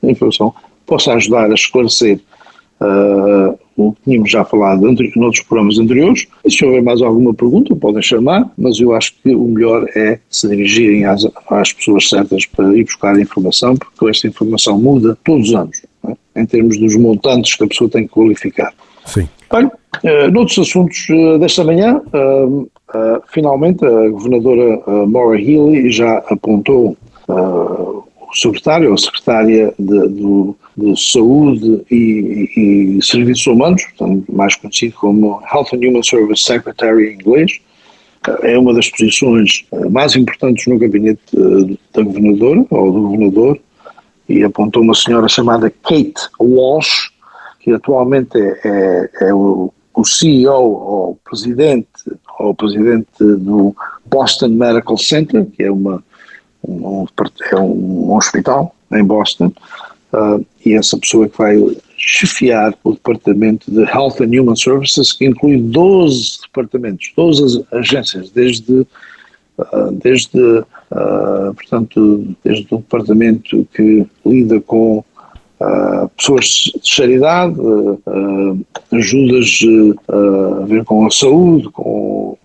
informação 0.02 0.54
possa 0.88 1.14
ajudar 1.14 1.52
a 1.52 1.54
esclarecer 1.54 2.20
o 3.80 3.94
que 3.94 4.02
tínhamos 4.04 4.30
já 4.30 4.44
falado 4.44 4.82
noutros 4.82 5.44
programas 5.44 5.80
anteriores. 5.80 6.28
E 6.44 6.52
se 6.52 6.66
houver 6.66 6.84
mais 6.84 7.02
alguma 7.02 7.34
pergunta, 7.34 7.76
podem 7.76 8.02
chamar, 8.02 8.52
mas 8.58 8.80
eu 8.80 8.94
acho 8.94 9.14
que 9.24 9.34
o 9.34 9.46
melhor 9.46 9.86
é 9.96 10.20
se 10.30 10.48
dirigirem 10.50 11.06
às, 11.06 11.26
às 11.50 11.72
pessoas 11.72 12.10
certas 12.10 12.46
para 12.46 12.76
ir 12.78 12.84
buscar 12.84 13.16
a 13.16 13.22
informação, 13.22 13.76
porque 13.76 14.10
esta 14.10 14.28
informação 14.28 14.78
muda 14.80 15.18
todos 15.24 15.50
os 15.50 15.56
anos, 15.56 15.82
é? 16.08 16.42
em 16.42 16.46
termos 16.46 16.78
dos 16.78 16.96
montantes 16.96 17.56
que 17.56 17.64
a 17.64 17.68
pessoa 17.68 17.90
tem 17.90 18.04
que 18.04 18.10
qualificar. 18.10 18.74
Sim. 19.06 19.28
Bem, 19.52 19.66
uh, 19.66 20.32
noutros 20.32 20.60
assuntos 20.60 21.08
uh, 21.10 21.40
desta 21.40 21.64
manhã, 21.64 22.02
uh, 22.14 22.70
finalmente 23.32 23.86
a 23.86 24.10
governadora 24.10 24.82
Maura 25.08 25.40
Healy 25.40 25.90
já 25.92 26.18
apontou 26.30 26.98
secretário 28.34 28.92
ou 28.92 28.98
secretária 28.98 29.74
de, 29.78 30.08
do, 30.08 30.56
de 30.78 31.12
Saúde 31.12 31.82
e, 31.90 32.98
e, 32.98 33.00
Serviços 33.02 33.48
Humanos, 33.48 33.84
portanto, 33.86 34.26
mais 34.32 34.56
conhecido 34.56 34.96
como 34.96 35.42
Health 35.54 35.74
and 35.74 35.88
Human 35.88 36.04
Service 36.04 36.44
Secretary 36.44 37.10
em 37.10 37.14
inglês, 37.16 37.60
é 38.44 38.58
uma 38.58 38.74
das 38.74 38.90
posições 38.90 39.66
eh, 39.72 39.90
mais 39.90 40.16
importantes 40.16 40.68
no 40.68 40.78
gabinete 40.78 41.22
eh, 41.36 41.78
da 41.94 42.04
governadora 42.04 42.66
ou 42.70 42.92
do 42.92 43.02
governador 43.02 43.60
e 44.28 44.44
apontou 44.44 44.84
uma 44.84 44.94
senhora 44.94 45.28
chamada 45.28 45.70
Kate 45.70 46.30
Walsh, 46.40 47.12
que 47.60 47.72
atualmente 47.72 48.38
é, 48.38 48.60
é, 48.64 49.30
é 49.30 49.34
o, 49.34 49.74
o, 49.94 50.06
CEO 50.06 50.54
ou 50.54 51.20
presidente 51.24 51.88
ou 52.38 52.54
presidente 52.54 53.08
do 53.20 53.76
Boston 54.06 54.50
Medical 54.50 54.98
Center, 54.98 55.46
que 55.46 55.64
é 55.64 55.72
uma 55.72 56.04
um, 56.64 57.06
é 57.52 57.56
um 57.56 58.16
hospital 58.16 58.76
em 58.92 59.04
Boston, 59.04 59.52
uh, 60.14 60.46
e 60.66 60.74
essa 60.74 60.98
pessoa 60.98 61.28
que 61.28 61.38
vai 61.38 61.58
chefiar 61.98 62.74
o 62.84 62.94
departamento 62.94 63.70
de 63.70 63.84
Health 63.84 64.22
and 64.22 64.40
Human 64.40 64.56
Services, 64.56 65.12
que 65.12 65.26
inclui 65.26 65.58
12 65.58 66.42
departamentos, 66.44 67.12
12 67.16 67.66
agências, 67.72 68.30
desde, 68.32 68.88
uh, 69.58 69.92
desde 70.02 70.40
uh, 70.40 71.54
portanto, 71.54 72.36
desde 72.44 72.74
o 72.74 72.78
departamento 72.78 73.68
que 73.74 74.06
lida 74.26 74.60
com 74.62 75.04
Uh, 75.60 76.08
pessoas 76.16 76.46
de 76.82 76.96
caridade, 76.96 77.60
uh, 77.60 78.02
uh, 78.08 78.66
ajudas 78.94 79.60
a 80.08 80.66
ver 80.66 80.86
com 80.86 81.06
a 81.06 81.12
saúde, 81.12 81.68
com 81.72 82.38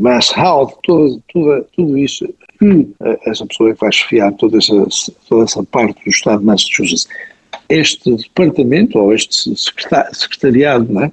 mass 0.00 0.36
health, 0.36 0.72
tudo, 0.82 1.22
tudo, 1.32 1.64
tudo 1.76 1.96
isso 1.96 2.26
que 2.58 2.88
essa 3.24 3.46
pessoa 3.46 3.70
é 3.70 3.74
que 3.74 3.80
vai 3.80 3.92
chefiar 3.92 4.32
toda 4.32 4.58
essa, 4.58 5.12
toda 5.28 5.44
essa 5.44 5.62
parte 5.62 6.02
do 6.04 6.10
Estado 6.10 6.40
de 6.40 6.46
Massachusetts. 6.46 7.06
Este 7.68 8.16
departamento, 8.16 8.98
ou 8.98 9.14
este 9.14 9.54
secretariado, 10.12 10.92
né, 10.92 11.12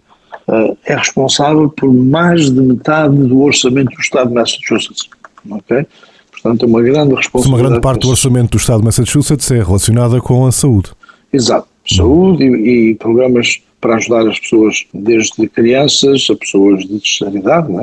é 0.85 0.95
responsável 0.95 1.69
por 1.69 1.93
mais 1.93 2.49
de 2.49 2.61
metade 2.61 3.15
do 3.15 3.41
orçamento 3.41 3.93
do 3.93 4.01
Estado 4.01 4.29
de 4.29 4.33
Massachusetts. 4.33 5.07
Okay? 5.49 5.85
Portanto, 6.31 6.65
é 6.65 6.67
uma 6.67 6.81
grande 6.81 7.15
responsabilidade. 7.15 7.49
Uma 7.49 7.69
grande 7.69 7.81
parte 7.81 8.01
do 8.01 8.09
orçamento 8.09 8.51
do 8.51 8.57
Estado 8.57 8.79
de 8.79 8.85
Massachusetts 8.85 9.51
é 9.51 9.63
relacionada 9.63 10.19
com 10.19 10.45
a 10.45 10.51
saúde. 10.51 10.91
Exato. 11.33 11.67
Saúde 11.85 12.43
e, 12.43 12.91
e, 12.91 12.95
programas 12.95 13.61
para 13.81 13.95
ajudar 13.95 14.27
as 14.29 14.39
pessoas, 14.39 14.85
desde 14.93 15.47
crianças 15.49 16.27
a 16.31 16.35
pessoas 16.35 16.83
de 16.83 16.99
terceira 16.99 17.37
idade? 17.37 17.73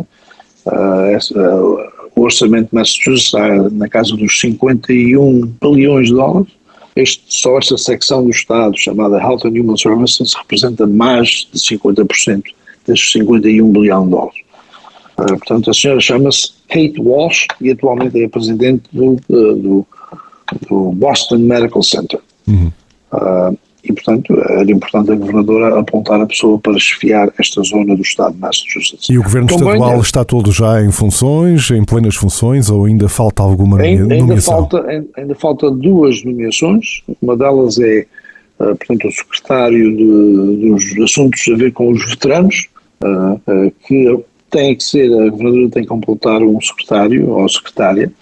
Uh, 0.65 1.91
o 2.17 2.23
orçamento 2.23 2.71
de 2.71 2.75
Massachusetts 2.75 3.27
está 3.27 3.71
na 3.71 3.89
casa 3.89 4.17
dos 4.17 4.41
51 4.41 5.53
bilhões 5.61 6.09
de 6.09 6.15
dólares. 6.15 6.53
Este, 6.97 7.23
só 7.29 7.59
esta 7.59 7.77
secção 7.77 8.25
do 8.25 8.31
Estado, 8.31 8.77
chamada 8.79 9.21
Health 9.21 9.45
and 9.45 9.61
Human 9.61 9.77
Services, 9.77 10.35
representa 10.35 10.87
mais 10.87 11.49
de 11.53 11.59
50% 11.59 12.45
destes 12.87 13.13
51 13.13 13.71
bilhões 13.71 14.05
de 14.05 14.11
dólares. 14.11 14.41
Uh, 15.19 15.27
portanto, 15.27 15.71
a 15.71 15.75
senhora 15.75 16.01
chama-se 16.01 16.53
Kate 16.69 17.01
Walsh 17.01 17.47
e 17.61 17.71
atualmente 17.71 18.21
é 18.21 18.25
a 18.25 18.29
presidente 18.29 18.85
do, 18.93 19.17
do, 19.29 19.87
do 20.69 20.93
Boston 20.93 21.39
Medical 21.39 21.83
Center. 21.83 22.21
Uhum. 22.49 22.73
Uh, 23.13 23.57
e, 23.83 23.93
portanto, 23.93 24.39
era 24.51 24.71
importante 24.71 25.11
a 25.11 25.15
governadora 25.15 25.79
apontar 25.79 26.21
a 26.21 26.27
pessoa 26.27 26.59
para 26.59 26.77
esfiar 26.77 27.33
esta 27.39 27.63
zona 27.63 27.97
do 27.97 28.03
estado 28.03 28.35
de 28.35 28.41
Massachusetts. 28.41 29.09
E 29.09 29.19
o 29.19 29.23
governo 29.23 29.49
Também 29.49 29.69
estadual 29.69 29.97
é, 29.97 30.01
está 30.01 30.25
todo 30.25 30.53
já 30.53 30.83
em 30.83 30.91
funções, 30.91 31.71
em 31.71 31.83
plenas 31.83 32.15
funções, 32.15 32.69
ou 32.69 32.85
ainda 32.85 33.09
falta 33.09 33.43
alguma 33.43 33.81
ainda, 33.81 34.03
nomeação? 34.03 34.29
Ainda 34.29 34.43
falta, 34.43 35.05
ainda 35.17 35.35
falta 35.35 35.71
duas 35.71 36.23
nomeações. 36.23 37.03
Uma 37.23 37.37
delas 37.37 37.79
é, 37.79 38.07
uh, 38.61 38.77
portanto, 38.77 39.09
o 39.09 39.13
secretário 39.13 39.97
de, 39.97 40.69
dos 40.69 41.03
assuntos 41.03 41.43
a 41.51 41.57
ver 41.57 41.73
com 41.73 41.91
os 41.91 42.05
veteranos, 42.07 42.69
uh, 43.03 43.73
que 43.87 44.25
tem 44.51 44.77
que 44.77 44.85
ser, 44.85 45.07
a 45.07 45.31
governadora 45.31 45.71
tem 45.71 45.83
que 45.85 45.89
completar 45.89 46.43
um 46.43 46.61
secretário 46.61 47.31
ou 47.31 47.49
secretária, 47.49 48.13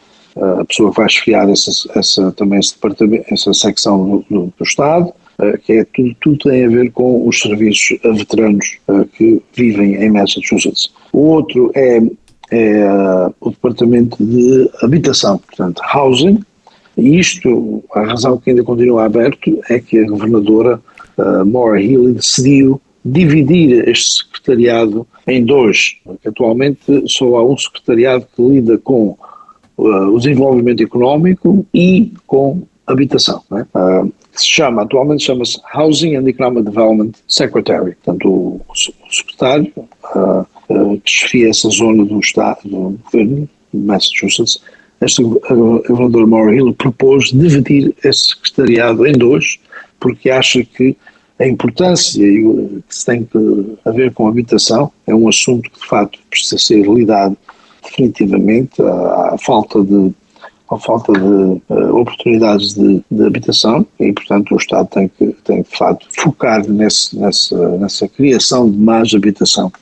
a 0.60 0.64
pessoa 0.64 0.90
vai 0.92 1.06
esfiar 1.06 1.48
essa, 1.48 1.70
essa, 1.98 2.32
também 2.32 2.58
esse 2.58 2.74
departamento, 2.74 3.24
essa 3.32 3.52
secção 3.52 4.04
do, 4.04 4.24
do, 4.30 4.52
do 4.56 4.64
Estado, 4.64 5.12
eh, 5.40 5.58
que 5.58 5.72
é 5.74 5.84
tudo, 5.84 6.16
tudo 6.20 6.38
tem 6.38 6.64
a 6.64 6.68
ver 6.68 6.90
com 6.92 7.26
os 7.26 7.40
serviços 7.40 7.98
a 8.04 8.08
veteranos 8.10 8.78
eh, 8.88 9.04
que 9.16 9.42
vivem 9.54 9.94
em 9.94 10.10
Massachusetts. 10.10 10.92
O 11.12 11.20
outro 11.20 11.70
é, 11.74 11.98
é 12.50 12.80
eh, 12.80 13.30
o 13.40 13.50
Departamento 13.50 14.16
de 14.20 14.70
Habitação, 14.82 15.38
portanto, 15.38 15.82
Housing, 15.94 16.40
e 16.96 17.16
isto, 17.16 17.84
a 17.94 18.02
razão 18.02 18.38
que 18.38 18.50
ainda 18.50 18.64
continua 18.64 19.04
aberto 19.04 19.60
é 19.70 19.78
que 19.78 20.00
a 20.00 20.08
governadora 20.08 20.80
uh, 21.16 21.46
Maura 21.46 21.80
Healy 21.80 22.14
decidiu 22.14 22.80
dividir 23.04 23.88
este 23.88 24.24
secretariado 24.24 25.06
em 25.24 25.44
dois. 25.44 25.96
Atualmente 26.26 27.04
só 27.06 27.36
há 27.36 27.46
um 27.46 27.56
secretariado 27.56 28.26
que 28.34 28.42
lida 28.42 28.76
com 28.78 29.16
uh, 29.78 30.12
o 30.12 30.18
desenvolvimento 30.18 30.82
económico 30.82 31.64
e 31.72 32.12
com 32.26 32.62
habitação. 32.86 33.42
É? 33.52 33.78
Uh, 33.78 34.12
se 34.32 34.46
chama, 34.46 34.82
atualmente 34.82 35.24
chama-se 35.24 35.58
Housing 35.74 36.16
and 36.16 36.28
Economic 36.28 36.64
Development 36.64 37.12
Secretary, 37.26 37.94
portanto 38.04 38.28
o, 38.28 38.60
o 38.68 39.12
secretário 39.12 39.72
uh, 40.14 40.46
uh, 40.70 41.00
que 41.04 41.46
essa 41.46 41.68
zona 41.70 42.04
do 42.04 42.18
Estado, 42.20 42.60
do 42.64 42.98
governo 43.04 43.48
de 43.72 43.80
Massachusetts, 43.80 44.60
este 45.00 45.22
governador 45.22 46.26
Maura 46.26 46.54
Hill 46.54 46.74
propôs 46.74 47.30
dividir 47.30 47.94
esse 48.04 48.30
secretariado 48.30 49.06
em 49.06 49.12
dois, 49.12 49.58
porque 50.00 50.28
acha 50.28 50.64
que 50.64 50.96
a 51.38 51.46
importância 51.46 52.20
que 52.20 52.82
se 52.88 53.06
tem 53.06 53.28
a 53.84 53.90
ver 53.92 54.12
com 54.12 54.26
a 54.26 54.30
habitação 54.30 54.90
é 55.06 55.14
um 55.14 55.28
assunto 55.28 55.70
que 55.70 55.80
de 55.80 55.86
facto 55.86 56.18
precisa 56.28 56.58
ser 56.58 56.82
lidado 56.82 57.36
definitivamente, 57.88 58.80
a 58.82 59.36
falta 59.38 59.82
de 59.82 60.12
a 60.70 60.78
falta 60.78 61.12
de 61.14 61.18
uh, 61.20 61.96
oportunidades 61.96 62.74
de, 62.74 63.02
de, 63.10 63.26
habitação 63.26 63.86
e, 63.98 64.12
portanto, 64.12 64.54
o 64.54 64.58
Estado 64.58 64.86
tem 64.88 65.08
que, 65.08 65.34
tem 65.42 65.62
de 65.62 65.76
facto, 65.76 66.06
focar 66.20 66.62
nesse, 66.68 67.18
nessa, 67.18 67.78
nessa 67.78 68.06
criação 68.06 68.70
de 68.70 68.76
mais 68.76 69.14
habitação 69.14 69.72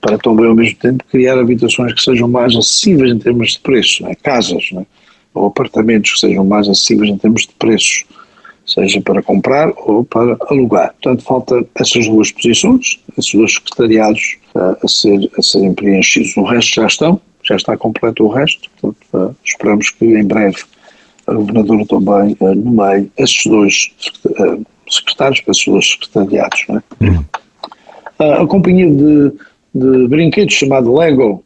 para 0.00 0.16
também, 0.16 0.46
ao 0.46 0.54
mesmo 0.54 0.78
tempo, 0.78 1.04
criar 1.10 1.38
habitações 1.38 1.92
que 1.92 2.02
sejam 2.02 2.28
mais 2.28 2.54
acessíveis 2.56 3.12
em 3.12 3.18
termos 3.18 3.52
de 3.52 3.60
preços, 3.60 4.00
né? 4.00 4.14
casas, 4.22 4.70
né? 4.72 4.86
ou 5.34 5.46
apartamentos 5.48 6.14
que 6.14 6.20
sejam 6.20 6.44
mais 6.44 6.66
acessíveis 6.66 7.10
em 7.10 7.18
termos 7.18 7.42
de 7.42 7.52
preços, 7.58 8.04
seja 8.66 9.00
para 9.00 9.22
comprar 9.22 9.72
ou 9.76 10.04
para 10.04 10.36
alugar. 10.48 10.92
Portanto, 10.94 11.22
falta 11.22 11.66
essas 11.76 12.08
duas 12.08 12.32
posições, 12.32 13.00
esses 13.16 13.32
dois 13.32 13.54
secretariados 13.54 14.36
uh, 14.54 14.76
a, 14.82 14.88
ser, 14.88 15.30
a 15.38 15.42
serem 15.42 15.72
preenchidos. 15.72 16.36
O 16.36 16.42
resto 16.42 16.74
já 16.74 16.86
estão, 16.86 17.20
já 17.44 17.56
está 17.56 17.76
completo 17.76 18.24
o 18.24 18.28
resto, 18.28 18.68
portanto, 18.80 19.06
uh, 19.14 19.36
esperamos 19.44 19.90
que 19.90 20.04
em 20.04 20.24
breve 20.24 20.62
a 21.26 21.34
governadora 21.34 21.86
também 21.86 22.36
uh, 22.40 22.54
nomeie 22.54 23.10
esses 23.16 23.46
dois 23.46 23.92
secretários 24.88 25.40
para 25.40 25.52
esses 25.52 25.64
dois 25.66 25.90
secretariados. 25.90 26.64
É? 26.68 27.04
Uhum. 27.04 27.24
Uh, 28.18 28.42
a 28.42 28.46
companhia 28.46 28.90
de, 28.90 29.32
de, 29.74 30.08
brinquedos 30.08 30.54
chamada 30.54 30.90
Lego 30.90 31.44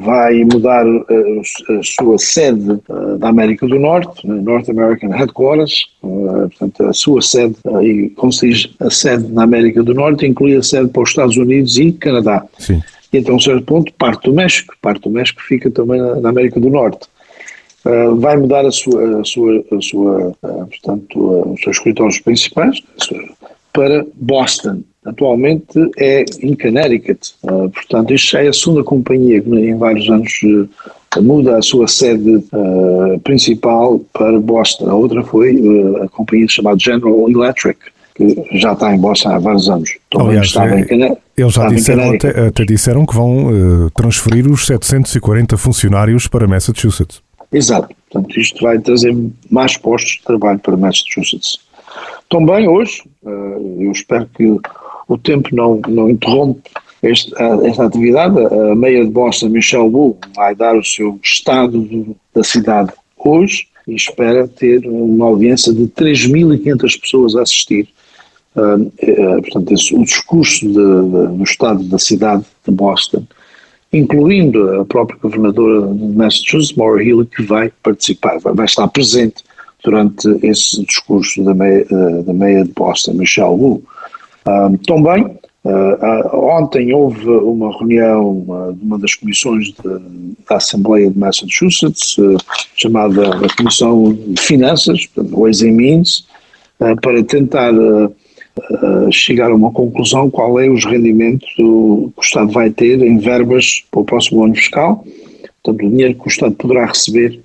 vai 0.00 0.44
mudar 0.44 0.86
a 0.86 1.82
sua 1.82 2.18
sede 2.18 2.78
da 3.18 3.28
América 3.28 3.66
do 3.66 3.78
Norte, 3.78 4.26
né, 4.26 4.40
North 4.40 4.68
American 4.68 5.10
Headquarters, 5.10 5.90
portanto 6.00 6.86
a 6.86 6.92
sua 6.92 7.20
sede, 7.20 7.54
e 7.82 8.10
como 8.10 8.32
se 8.32 8.48
diz, 8.48 8.70
a 8.80 8.90
sede 8.90 9.30
na 9.32 9.42
América 9.42 9.82
do 9.82 9.92
Norte 9.94 10.26
inclui 10.26 10.56
a 10.56 10.62
sede 10.62 10.88
para 10.88 11.02
os 11.02 11.10
Estados 11.10 11.36
Unidos 11.36 11.78
e 11.78 11.92
Canadá. 11.92 12.44
Sim 12.58 12.80
e 13.12 13.18
até 13.18 13.32
um 13.32 13.40
certo 13.40 13.64
ponto 13.64 13.92
parte 13.94 14.24
do 14.24 14.34
México, 14.34 14.74
parte 14.80 15.02
do 15.02 15.10
México 15.10 15.40
fica 15.42 15.70
também 15.70 16.00
na, 16.00 16.28
América 16.28 16.60
do 16.60 16.70
Norte. 16.70 17.08
Uh, 17.84 18.14
vai 18.16 18.36
mudar 18.36 18.64
a 18.66 18.70
sua, 18.70 19.20
a 19.20 19.24
sua, 19.24 19.64
a 19.72 19.80
sua 19.80 20.28
uh, 20.42 20.66
portanto, 20.66 21.18
uh, 21.18 21.52
os 21.54 21.60
seus 21.62 21.76
escritórios 21.76 22.20
principais 22.20 22.80
para 23.72 24.06
Boston. 24.14 24.82
Atualmente 25.04 25.90
é 25.98 26.24
em 26.42 26.54
Connecticut. 26.54 27.34
portanto, 27.42 28.12
isto 28.12 28.36
é 28.36 28.48
a 28.48 28.52
segunda 28.52 28.84
companhia 28.84 29.40
que 29.40 29.48
em 29.48 29.76
vários 29.76 30.10
anos 30.10 30.32
muda 31.22 31.56
a 31.56 31.62
sua 31.62 31.88
sede 31.88 32.44
principal 33.24 33.98
para 34.12 34.38
Boston. 34.38 34.90
A 34.90 34.94
outra 34.94 35.24
foi 35.24 35.58
a 36.04 36.08
companhia 36.08 36.46
chamada 36.48 36.78
General 36.78 37.30
Electric, 37.30 37.78
que 38.14 38.58
já 38.58 38.74
está 38.74 38.94
em 38.94 38.98
Boston 38.98 39.30
há 39.30 39.38
vários 39.38 39.70
anos. 39.70 39.96
Também 40.10 40.28
Aliás, 40.28 40.48
estava 40.48 40.78
é, 40.78 40.80
em 40.82 41.16
eles 41.40 41.54
já 41.54 41.68
disseram, 41.68 42.10
até, 42.12 42.46
até, 42.46 42.64
disseram 42.64 43.06
que 43.06 43.14
vão 43.14 43.46
uh, 43.46 43.90
transferir 43.90 44.50
os 44.50 44.66
740 44.66 45.56
funcionários 45.56 46.28
para 46.28 46.46
Massachusetts. 46.46 47.22
Exato. 47.50 47.88
Portanto, 48.10 48.38
isto 48.38 48.62
vai 48.62 48.78
trazer 48.78 49.16
mais 49.50 49.76
postos 49.76 50.12
de 50.12 50.22
trabalho 50.22 50.58
para 50.58 50.76
Massachusetts. 50.76 51.58
Também 52.30 52.66
hoje, 52.68 53.02
uh, 53.22 53.82
eu 53.82 53.92
espero 53.92 54.26
que 54.34 54.56
o 55.08 55.18
tempo 55.18 55.54
não, 55.54 55.80
não 55.88 56.08
interrompe 56.08 56.70
este, 57.02 57.34
esta 57.64 57.84
atividade. 57.84 58.38
A 58.38 58.74
meia 58.74 59.04
de 59.04 59.10
Boston, 59.10 59.48
Michelle 59.48 59.88
Wu, 59.88 60.16
vai 60.34 60.54
dar 60.54 60.76
o 60.76 60.84
seu 60.84 61.18
estado 61.22 61.80
do, 61.80 62.16
da 62.32 62.44
cidade 62.44 62.92
hoje 63.18 63.66
e 63.86 63.94
espera 63.94 64.46
ter 64.46 64.86
uma 64.86 65.26
audiência 65.26 65.72
de 65.74 65.88
3.500 65.88 67.00
pessoas 67.00 67.36
a 67.36 67.42
assistir 67.42 67.88
Uh, 68.52 68.90
portanto, 69.42 69.72
esse, 69.72 69.94
o 69.94 70.02
discurso 70.02 70.66
de, 70.66 70.72
de, 70.72 71.36
do 71.36 71.44
Estado 71.44 71.84
da 71.84 71.98
cidade 71.98 72.44
de 72.66 72.74
Boston, 72.74 73.24
incluindo 73.92 74.80
a 74.80 74.84
própria 74.84 75.18
governadora 75.20 75.86
de 75.94 76.16
Massachusetts, 76.16 76.72
Maura 76.76 77.02
Healey, 77.02 77.26
que 77.26 77.44
vai 77.44 77.72
participar, 77.80 78.38
vai, 78.40 78.52
vai 78.52 78.66
estar 78.66 78.88
presente 78.88 79.44
durante 79.84 80.28
esse 80.42 80.84
discurso 80.84 81.42
da 81.44 81.54
meia, 81.54 81.84
da 82.24 82.32
meia 82.32 82.64
de 82.64 82.72
Boston, 82.72 83.14
Michelle 83.14 83.50
Wu. 83.50 83.82
Uh, 84.46 84.78
também, 84.86 85.24
uh, 85.64 86.36
ontem 86.36 86.92
houve 86.92 87.28
uma 87.28 87.76
reunião 87.78 88.74
de 88.74 88.84
uma 88.84 88.98
das 88.98 89.14
comissões 89.14 89.66
de, 89.66 89.74
da 90.48 90.56
Assembleia 90.56 91.10
de 91.10 91.18
Massachusetts, 91.18 92.16
chamada 92.76 93.36
a 93.44 93.56
Comissão 93.56 94.12
de 94.12 94.40
Finanças, 94.40 95.08
Ways 95.16 95.62
and 95.62 95.72
Means, 95.72 96.26
para 96.78 97.22
tentar 97.24 97.72
uh, 97.74 99.12
chegar 99.12 99.50
a 99.50 99.54
uma 99.54 99.70
conclusão 99.70 100.30
qual 100.30 100.58
é 100.60 100.68
os 100.68 100.84
rendimentos 100.84 101.48
que 101.54 101.62
o 101.62 102.12
Estado 102.20 102.50
vai 102.52 102.70
ter 102.70 103.00
em 103.02 103.18
verbas 103.18 103.84
para 103.90 104.00
o 104.00 104.04
próximo 104.04 104.44
ano 104.44 104.54
fiscal, 104.54 105.04
portanto 105.62 105.86
o 105.86 105.90
dinheiro 105.90 106.14
que 106.14 106.26
o 106.26 106.28
Estado 106.28 106.54
poderá 106.54 106.86
receber 106.86 107.40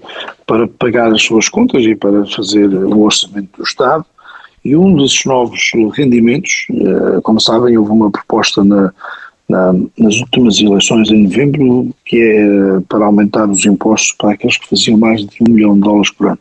para 0.46 0.68
pagar 0.68 1.12
as 1.12 1.22
suas 1.22 1.50
contas 1.50 1.84
e 1.84 1.96
para 1.96 2.26
fazer 2.28 2.68
o 2.68 3.02
orçamento 3.02 3.58
do 3.58 3.64
Estado. 3.64 4.06
E 4.64 4.76
um 4.76 4.96
desses 4.96 5.24
novos 5.26 5.72
rendimentos, 5.94 6.66
uh, 6.72 7.22
como 7.22 7.40
sabem, 7.40 7.78
houve 7.78 7.92
uma 7.92 8.10
proposta 8.10 8.64
na, 8.64 8.92
na, 9.48 9.74
nas 9.98 10.16
últimas 10.16 10.60
eleições 10.60 11.12
em 11.12 11.24
novembro, 11.24 11.94
que 12.04 12.20
é 12.20 12.82
para 12.90 13.06
aumentar 13.06 13.48
os 13.48 13.64
impostos 13.66 14.14
para 14.14 14.32
aqueles 14.32 14.58
que 14.58 14.68
faziam 14.68 14.98
mais 14.98 15.24
de 15.24 15.38
um 15.42 15.54
milhão 15.54 15.76
de 15.76 15.82
dólares 15.82 16.12
por 16.12 16.28
ano. 16.30 16.40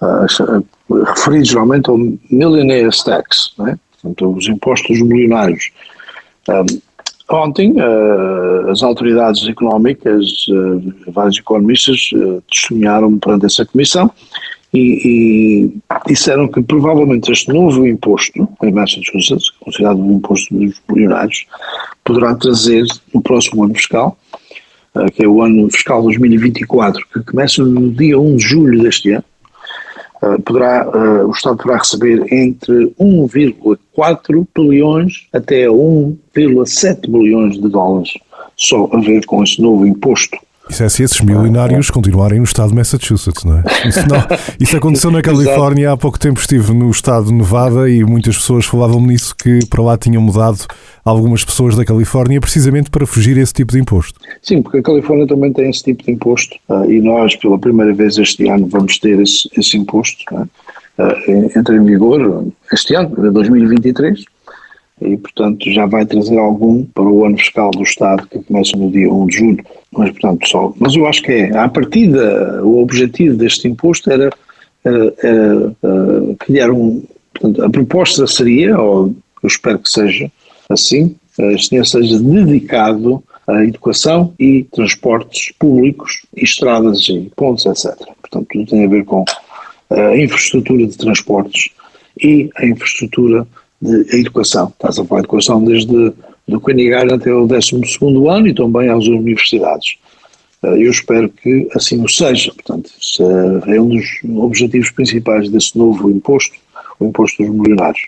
Uh, 0.00 0.64
referido 1.04 1.44
geralmente 1.44 1.90
ao 1.90 1.98
Millionaire's 2.30 3.02
Tax, 3.04 3.52
é? 3.60 3.76
portanto, 3.92 4.36
os 4.36 4.48
impostos 4.48 5.00
milionários. 5.00 5.70
Um, 6.48 6.87
ontem, 7.30 7.72
uh, 7.72 8.70
as 8.70 8.82
autoridades 8.82 9.46
económicas, 9.46 10.46
uh, 10.48 11.12
vários 11.12 11.38
economistas, 11.38 12.10
uh, 12.14 12.42
testemunharam 12.50 13.18
perante 13.18 13.46
essa 13.46 13.66
comissão 13.66 14.10
e, 14.72 15.00
e, 15.04 15.72
disseram 16.06 16.48
que 16.48 16.62
provavelmente 16.62 17.32
este 17.32 17.52
novo 17.52 17.86
imposto 17.86 18.48
em 18.62 18.72
Massachusetts, 18.72 19.50
considerado 19.60 20.00
um 20.00 20.16
imposto 20.16 20.54
dos 20.54 20.80
milionários, 20.90 21.46
poderá 22.04 22.34
trazer 22.34 22.84
no 23.14 23.22
próximo 23.22 23.64
ano 23.64 23.74
fiscal 23.74 24.16
que 25.14 25.24
é 25.24 25.28
o 25.28 25.42
ano 25.42 25.70
fiscal 25.70 26.02
2024, 26.02 27.06
que 27.12 27.20
começa 27.20 27.62
no 27.62 27.90
dia 27.90 28.18
1 28.18 28.36
de 28.36 28.42
julho 28.42 28.82
deste 28.82 29.12
ano, 29.12 29.24
poderá, 30.44 30.88
o 31.26 31.30
Estado 31.30 31.56
poderá 31.56 31.78
receber 31.78 32.32
entre 32.32 32.94
1,4 33.00 34.46
bilhões 34.56 35.26
até 35.32 35.66
1,7 35.66 37.10
bilhões 37.10 37.54
de 37.60 37.68
dólares 37.68 38.14
só 38.56 38.88
a 38.92 39.00
ver 39.00 39.24
com 39.26 39.42
esse 39.42 39.62
novo 39.62 39.86
imposto 39.86 40.36
isso 40.68 40.82
é 40.82 40.88
se 40.88 41.02
esses 41.02 41.20
milionários 41.20 41.90
continuarem 41.90 42.38
no 42.38 42.44
estado 42.44 42.70
de 42.70 42.74
Massachusetts, 42.74 43.44
não 43.44 43.58
é? 43.58 43.62
Isso, 43.88 44.00
não, 44.08 44.18
isso 44.60 44.76
aconteceu 44.76 45.10
na 45.10 45.20
Califórnia, 45.22 45.92
há 45.92 45.96
pouco 45.96 46.18
tempo 46.18 46.40
estive 46.40 46.72
no 46.72 46.90
estado 46.90 47.26
de 47.26 47.32
Nevada 47.32 47.88
e 47.88 48.04
muitas 48.04 48.36
pessoas 48.36 48.66
falavam 48.66 49.00
nisso 49.00 49.34
que 49.34 49.60
para 49.66 49.82
lá 49.82 49.96
tinham 49.96 50.22
mudado 50.22 50.66
algumas 51.04 51.44
pessoas 51.44 51.76
da 51.76 51.84
Califórnia 51.84 52.40
precisamente 52.40 52.90
para 52.90 53.06
fugir 53.06 53.38
a 53.38 53.42
esse 53.42 53.52
tipo 53.52 53.72
de 53.72 53.80
imposto. 53.80 54.20
Sim, 54.42 54.62
porque 54.62 54.78
a 54.78 54.82
Califórnia 54.82 55.26
também 55.26 55.52
tem 55.52 55.70
esse 55.70 55.82
tipo 55.82 56.04
de 56.04 56.12
imposto 56.12 56.56
uh, 56.68 56.90
e 56.90 57.00
nós 57.00 57.34
pela 57.36 57.58
primeira 57.58 57.94
vez 57.94 58.18
este 58.18 58.48
ano 58.48 58.66
vamos 58.66 58.98
ter 58.98 59.18
esse, 59.20 59.48
esse 59.56 59.76
imposto, 59.76 60.24
uh, 60.32 60.48
entra 61.56 61.76
em 61.76 61.84
vigor 61.84 62.46
este 62.72 62.94
ano, 62.94 63.32
2023 63.32 64.24
e, 65.00 65.16
portanto, 65.16 65.70
já 65.70 65.86
vai 65.86 66.04
trazer 66.04 66.38
algum 66.38 66.84
para 66.84 67.04
o 67.04 67.24
ano 67.24 67.38
fiscal 67.38 67.70
do 67.70 67.82
Estado, 67.82 68.26
que 68.28 68.42
começa 68.42 68.76
no 68.76 68.90
dia 68.90 69.12
1 69.12 69.26
de 69.26 69.36
julho. 69.36 69.64
Mas, 69.92 70.10
portanto, 70.10 70.48
só. 70.48 70.72
Mas 70.78 70.94
eu 70.94 71.06
acho 71.06 71.22
que 71.22 71.32
é, 71.32 71.56
à 71.56 71.68
partida, 71.68 72.62
o 72.64 72.82
objetivo 72.82 73.36
deste 73.36 73.68
imposto 73.68 74.10
era, 74.10 74.30
era, 74.84 75.14
era 75.22 75.74
uh, 75.82 76.36
criar 76.38 76.70
um. 76.70 77.02
Portanto, 77.32 77.64
a 77.64 77.70
proposta 77.70 78.26
seria, 78.26 78.78
ou 78.78 79.14
eu 79.42 79.46
espero 79.46 79.78
que 79.78 79.88
seja 79.88 80.30
assim, 80.68 81.14
este 81.38 81.70
dinheiro 81.70 81.88
seja 81.88 82.18
dedicado 82.18 83.22
à 83.46 83.64
educação 83.64 84.34
e 84.38 84.64
transportes 84.64 85.52
públicos, 85.58 86.26
e 86.36 86.44
estradas 86.44 87.08
e 87.08 87.30
pontos, 87.36 87.64
etc. 87.64 87.96
Portanto, 88.20 88.46
tudo 88.50 88.66
tem 88.66 88.84
a 88.84 88.88
ver 88.88 89.04
com 89.04 89.24
a 89.90 90.16
infraestrutura 90.16 90.86
de 90.86 90.96
transportes 90.96 91.70
e 92.20 92.50
a 92.56 92.66
infraestrutura 92.66 93.46
de 93.80 94.16
educação. 94.18 94.68
Estás 94.68 94.98
a 94.98 95.04
falar 95.04 95.20
de 95.20 95.26
educação 95.26 95.64
desde 95.64 96.12
do 96.48 96.60
Canigar 96.60 97.12
até 97.12 97.32
o 97.32 97.46
12 97.46 97.76
ano 98.28 98.48
e 98.48 98.54
também 98.54 98.88
às 98.88 99.06
universidades. 99.06 99.96
Eh, 100.62 100.86
eu 100.86 100.90
espero 100.90 101.28
que 101.28 101.68
assim 101.74 102.02
o 102.02 102.08
seja. 102.08 102.52
Portanto, 102.52 102.90
é 103.66 103.80
um 103.80 103.88
dos 103.88 104.06
objetivos 104.36 104.90
principais 104.90 105.48
desse 105.50 105.76
novo 105.76 106.10
imposto, 106.10 106.56
o 106.98 107.06
imposto 107.06 107.42
dos 107.42 107.54
milionários. 107.54 108.02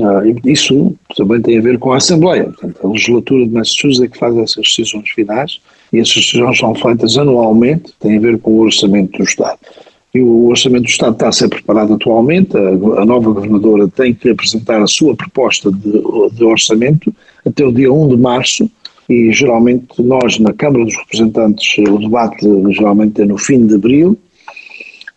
Eh, 0.00 0.50
isso 0.50 0.96
também 1.16 1.40
tem 1.40 1.58
a 1.58 1.62
ver 1.62 1.78
com 1.78 1.92
a 1.92 1.98
Assembleia. 1.98 2.44
Portanto, 2.44 2.78
a 2.82 2.88
legislatura 2.88 3.46
de 3.46 3.52
Massachusetts 3.52 4.02
é 4.02 4.08
que 4.08 4.18
faz 4.18 4.36
essas 4.36 4.66
decisões 4.66 5.08
finais 5.10 5.60
e 5.92 6.00
essas 6.00 6.16
decisões 6.16 6.58
são 6.58 6.74
feitas 6.74 7.16
anualmente, 7.16 7.92
tem 8.00 8.16
a 8.16 8.20
ver 8.20 8.38
com 8.40 8.50
o 8.50 8.60
orçamento 8.60 9.16
do 9.16 9.24
Estado. 9.24 9.58
E 10.12 10.20
o 10.20 10.48
Orçamento 10.48 10.84
do 10.84 10.88
Estado 10.88 11.12
está 11.12 11.28
a 11.28 11.32
ser 11.32 11.48
preparado 11.48 11.94
atualmente, 11.94 12.56
a, 12.56 13.00
a 13.00 13.04
nova 13.04 13.30
governadora 13.30 13.86
tem 13.88 14.12
que 14.12 14.30
apresentar 14.30 14.82
a 14.82 14.86
sua 14.86 15.14
proposta 15.14 15.70
de, 15.70 16.02
de, 16.32 16.44
orçamento 16.44 17.14
até 17.46 17.64
o 17.64 17.72
dia 17.72 17.92
1 17.92 18.08
de 18.08 18.16
março, 18.16 18.68
e 19.08 19.32
geralmente 19.32 20.02
nós 20.02 20.38
na 20.38 20.52
Câmara 20.52 20.84
dos 20.84 20.96
Representantes, 20.96 21.78
o 21.78 21.98
debate 21.98 22.46
geralmente 22.70 23.22
é 23.22 23.24
no 23.24 23.38
fim 23.38 23.66
de 23.66 23.74
abril, 23.74 24.18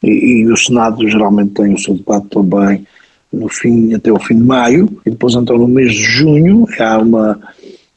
e, 0.03 0.41
e 0.41 0.51
o 0.51 0.58
Senado 0.58 1.10
geralmente 1.10 1.53
tem 1.53 1.73
o 1.73 1.79
seu 1.79 1.95
debate 1.95 2.27
também 2.27 2.86
no 3.32 3.49
fim, 3.49 3.95
até 3.95 4.12
o 4.12 4.19
fim 4.19 4.36
de 4.36 4.43
maio, 4.43 4.88
e 5.06 5.10
depois 5.10 5.34
então 5.34 5.58
no 5.58 5.67
mês 5.67 5.91
de 5.91 6.03
junho 6.03 6.67
há 6.79 6.99
uma 6.99 7.39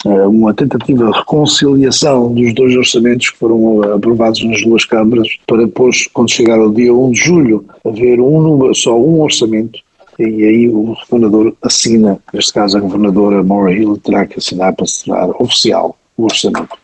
uma 0.09 0.55
tentativa 0.55 1.07
de 1.07 1.19
reconciliação 1.19 2.33
dos 2.33 2.55
dois 2.55 2.77
orçamentos 2.77 3.31
que 3.31 3.39
foram 3.39 3.83
eh, 3.85 3.95
aprovados 3.95 4.45
nas 4.45 4.63
duas 4.63 4.85
câmaras 4.85 5.29
para 5.47 5.65
depois, 5.65 6.07
quando 6.13 6.31
chegar 6.31 6.59
ao 6.59 6.71
dia 6.71 6.95
1 6.95 7.11
de 7.11 7.19
julho, 7.19 7.65
haver 7.85 8.21
um 8.21 8.41
número, 8.41 8.75
só 8.75 8.99
um 8.99 9.21
orçamento 9.21 9.81
e 10.19 10.45
aí 10.45 10.69
o 10.69 10.97
governador 11.11 11.55
assina, 11.63 12.19
neste 12.33 12.53
caso 12.53 12.77
a 12.77 12.81
governadora 12.81 13.43
Maura 13.43 13.73
Hill 13.73 13.99
terá 13.99 14.27
que 14.27 14.39
assinar 14.39 14.75
para 14.75 14.87
se 14.87 15.05
tornar 15.05 15.31
oficial 15.41 15.99
o 16.17 16.25
orçamento. 16.25 16.79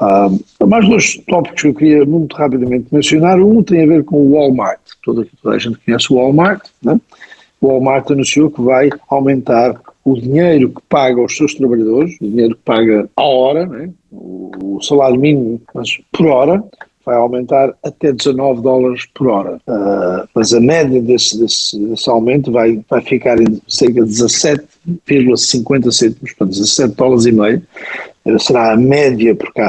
Uh, 0.00 0.66
mais 0.66 0.88
dois 0.88 1.16
tópicos 1.28 1.62
que 1.62 1.68
eu 1.68 1.74
queria 1.74 2.04
muito 2.04 2.36
rapidamente 2.36 2.86
mencionar. 2.92 3.40
Um 3.40 3.62
tem 3.62 3.82
a 3.82 3.86
ver 3.86 4.04
com 4.04 4.16
o 4.16 4.32
Walmart. 4.32 4.80
Toda, 5.02 5.26
toda 5.42 5.56
a 5.56 5.58
gente 5.58 5.78
conhece 5.84 6.12
o 6.12 6.16
Walmart. 6.16 6.62
Né? 6.82 7.00
O 7.60 7.68
Walmart 7.68 8.10
anunciou 8.10 8.50
que 8.50 8.60
vai 8.60 8.90
aumentar 9.08 9.80
o 10.04 10.14
dinheiro 10.20 10.70
que 10.70 10.82
paga 10.88 11.20
aos 11.20 11.36
seus 11.36 11.54
trabalhadores, 11.54 12.16
o 12.20 12.28
dinheiro 12.28 12.54
que 12.54 12.62
paga 12.62 13.08
à 13.16 13.22
hora, 13.22 13.66
né? 13.66 13.90
o, 14.12 14.78
salário 14.82 15.18
mínimo, 15.18 15.60
mas 15.74 15.98
por 16.12 16.26
hora, 16.26 16.62
vai 17.04 17.16
aumentar 17.16 17.74
até 17.82 18.12
19 18.12 18.62
dólares 18.62 19.06
por 19.14 19.28
hora. 19.28 19.60
Uh, 19.66 20.28
mas 20.34 20.52
a 20.52 20.60
média 20.60 21.00
desse, 21.00 21.38
desse, 21.38 21.78
desse, 21.78 22.08
aumento 22.08 22.50
vai, 22.50 22.82
vai 22.88 23.00
ficar 23.02 23.40
em 23.40 23.60
cerca 23.68 24.04
de 24.04 24.10
17,50 24.10 25.90
cêntimos, 25.90 26.32
portanto 26.32 26.58
17 26.58 26.94
dólares 26.94 27.26
e 27.26 27.32
meio. 27.32 27.62
Será 28.38 28.72
a 28.72 28.76
média, 28.76 29.34
porque, 29.34 29.60
há, 29.60 29.68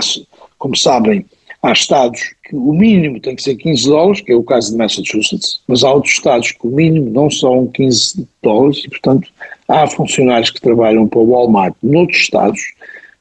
como 0.57 0.75
sabem, 0.77 1.25
há 1.61 1.73
estados 1.73 2.33
que 2.43 2.55
o 2.55 2.73
mínimo 2.73 3.19
tem 3.19 3.35
que 3.35 3.43
ser 3.43 3.55
15 3.55 3.87
dólares, 3.87 4.21
que 4.21 4.31
é 4.31 4.35
o 4.35 4.43
caso 4.43 4.71
de 4.71 4.77
Massachusetts, 4.77 5.61
mas 5.67 5.83
há 5.83 5.91
outros 5.91 6.13
estados 6.13 6.51
que 6.51 6.67
o 6.67 6.69
mínimo 6.69 7.09
não 7.09 7.29
são 7.29 7.67
15 7.67 8.25
dólares 8.41 8.83
e, 8.85 8.89
portanto, 8.89 9.29
há 9.67 9.87
funcionários 9.87 10.49
que 10.49 10.61
trabalham 10.61 11.07
para 11.07 11.19
o 11.19 11.29
Walmart 11.29 11.75
noutros 11.81 12.21
estados 12.21 12.61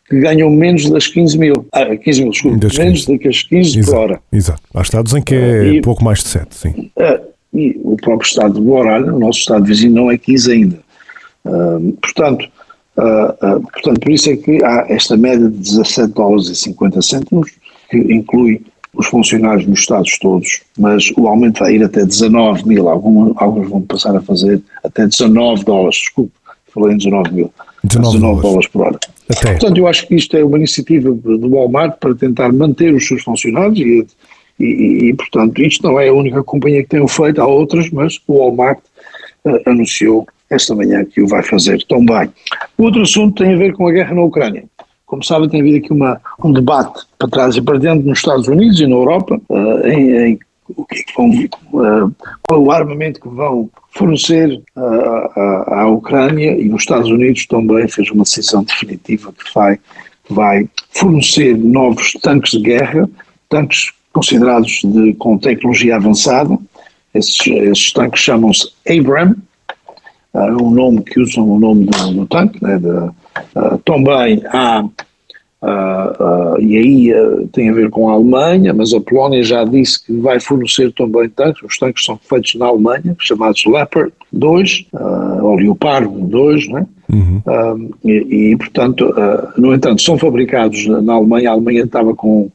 que 0.09 0.20
ganham 0.20 0.50
menos 0.50 0.88
das 0.90 1.07
15 1.07 1.38
mil, 1.38 1.66
ah, 1.72 1.96
15 1.96 2.22
mil, 2.22 2.30
desculpa, 2.30 2.59
das 2.59 2.76
menos 2.76 3.07
15. 3.07 3.24
das 3.24 3.42
15 3.42 3.78
exato, 3.78 3.96
por 3.96 4.02
hora. 4.02 4.20
Exato. 4.33 4.62
Há 4.74 4.83
estados 4.83 5.14
em 5.14 5.22
que 5.22 5.35
é 5.35 5.66
e, 5.66 5.80
pouco 5.80 6.04
mais 6.04 6.18
de 6.18 6.28
7, 6.28 6.54
sim. 6.54 6.90
Uh, 6.96 7.35
e 7.54 7.80
o 7.83 7.96
próprio 7.96 8.26
estado 8.26 8.54
de 8.54 8.61
Boralho, 8.61 9.14
o 9.14 9.18
nosso 9.18 9.38
estado 9.38 9.64
vizinho, 9.64 9.94
não 9.94 10.11
é 10.11 10.18
15 10.18 10.52
ainda. 10.52 10.78
Uh, 11.46 11.92
portanto, 12.02 12.46
uh, 12.98 13.61
portanto, 13.72 14.00
por 14.00 14.12
isso 14.12 14.30
é 14.30 14.37
que 14.37 14.62
há 14.62 14.85
esta 14.88 15.16
média 15.16 15.48
de 15.48 15.57
17 15.57 16.12
dólares 16.12 16.48
e 16.48 16.57
50 16.57 17.00
cêntimos, 17.00 17.50
que 17.90 17.96
inclui 17.96 18.62
os 18.96 19.07
funcionários 19.07 19.66
nos 19.66 19.80
estados 19.80 20.18
todos, 20.18 20.62
mas 20.78 21.11
o 21.16 21.26
aumento 21.26 21.61
vai 21.61 21.74
ir 21.74 21.85
até 21.85 22.04
19 22.04 22.66
mil, 22.66 22.88
alguns, 22.88 23.33
alguns 23.37 23.68
vão 23.68 23.83
passar 23.83 24.16
a 24.16 24.20
fazer 24.20 24.61
até 24.83 25.07
19 25.07 25.64
dólares, 25.64 25.96
desculpe, 25.96 26.33
falei 26.72 26.94
em 26.94 26.98
19 26.98 27.33
mil, 27.33 27.52
19, 27.85 28.16
19 28.16 28.42
dólares 28.42 28.68
por 28.68 28.87
hora. 28.87 28.98
Até. 29.30 29.52
Portanto, 29.52 29.78
eu 29.78 29.87
acho 29.87 30.07
que 30.07 30.14
isto 30.14 30.37
é 30.37 30.44
uma 30.44 30.59
iniciativa 30.59 31.11
do 31.11 31.50
Walmart 31.50 31.98
para 31.98 32.14
tentar 32.14 32.52
manter 32.52 32.94
os 32.94 33.07
seus 33.07 33.22
funcionários 33.22 33.78
e, 33.78 34.07
e, 34.59 35.09
e, 35.09 35.14
portanto, 35.14 35.62
isto 35.62 35.83
não 35.83 35.98
é 35.98 36.09
a 36.09 36.12
única 36.12 36.42
companhia 36.42 36.83
que 36.83 36.88
tem 36.88 37.00
o 37.00 37.09
feito, 37.09 37.40
há 37.40 37.46
outras, 37.46 37.90
mas 37.90 38.20
o 38.26 38.38
Walmart 38.38 38.78
uh, 39.44 39.70
anunciou 39.70 40.26
esta 40.50 40.74
manhã 40.74 41.04
que 41.04 41.22
o 41.22 41.26
vai 41.26 41.42
fazer 41.42 41.83
tão 41.88 42.04
bem. 42.04 42.30
Outro 42.78 43.02
assunto 43.02 43.42
tem 43.42 43.54
a 43.54 43.57
ver 43.57 43.72
com 43.72 43.88
a 43.88 43.92
guerra 43.92 44.14
na 44.14 44.22
Ucrânia. 44.22 44.64
Como 45.14 45.22
sabem, 45.22 45.48
tem 45.48 45.61
havido 45.61 45.77
aqui 45.77 45.92
uma, 45.92 46.20
um 46.42 46.53
debate 46.53 47.05
para 47.16 47.29
trás 47.29 47.55
e 47.55 47.62
para 47.62 47.79
dentro 47.79 48.05
nos 48.05 48.18
Estados 48.18 48.48
Unidos 48.48 48.81
e 48.81 48.87
na 48.88 48.96
Europa 48.96 49.40
uh, 49.48 49.87
em, 49.87 50.11
em, 50.11 50.38
o 50.77 50.85
que, 50.85 50.96
é 50.96 51.03
que 51.05 51.14
vão, 51.16 51.31
uh, 51.31 52.12
qual 52.48 52.61
o 52.61 52.72
armamento 52.72 53.20
que 53.20 53.29
vão 53.29 53.70
fornecer 53.92 54.61
uh, 54.77 55.72
à, 55.72 55.87
Ucrânia 55.88 56.61
e 56.61 56.64
nos 56.64 56.83
Estados 56.83 57.09
Unidos 57.09 57.46
também 57.46 57.87
fez 57.87 58.11
uma 58.11 58.24
decisão 58.24 58.64
definitiva 58.64 59.33
que 59.33 59.55
vai, 59.55 59.79
vai 60.29 60.68
fornecer 60.90 61.57
novos 61.57 62.14
tanques 62.14 62.50
de 62.50 62.62
guerra, 62.62 63.09
tanques 63.48 63.92
considerados 64.12 64.81
de, 64.83 65.14
com 65.14 65.38
tecnologia 65.38 65.94
avançada. 65.94 66.59
Esses, 67.14 67.38
esses 67.46 67.92
tanques 67.92 68.20
chamam-se 68.20 68.68
Abram, 68.90 69.37
é 70.35 70.50
um 70.61 70.70
nome 70.70 71.03
que 71.03 71.20
usam 71.20 71.48
o 71.48 71.61
nome 71.61 71.85
do, 71.85 72.14
do 72.14 72.27
tanque, 72.27 72.61
né, 72.61 72.79
de, 72.79 73.23
uh, 73.57 73.79
também 73.85 74.42
há, 74.47 74.83
uh, 74.83 75.66
uh, 75.66 76.61
e 76.61 76.77
aí 76.77 77.49
tem 77.53 77.70
a 77.70 77.73
ver 77.73 77.90
com 77.90 78.09
a 78.09 78.12
Alemanha, 78.12 78.73
mas 78.73 78.92
a 78.92 79.01
Polónia 79.01 79.42
já 79.42 79.64
disse 79.64 80.05
que 80.05 80.12
vai 80.18 80.40
fornecer 80.40 80.92
também 80.92 81.29
tanques, 81.29 81.62
os 81.62 81.79
tanques 81.79 82.05
são 82.05 82.16
feitos 82.16 82.55
na 82.55 82.66
Alemanha, 82.66 83.16
chamados 83.18 83.64
Leopard 83.66 84.12
2, 84.33 84.87
ou 85.42 85.55
Leopardo 85.57 86.11
2, 86.11 86.68
né? 86.68 86.87
Uhum. 87.12 87.90
E, 88.05 88.53
e, 88.53 88.57
portanto, 88.57 89.14
no 89.59 89.75
entanto, 89.75 90.01
são 90.01 90.16
fabricados 90.18 90.87
na 90.87 91.12
Alemanha, 91.12 91.51
a 91.51 91.53
Alemanha 91.53 91.83
estava 91.85 92.14
com 92.14 92.51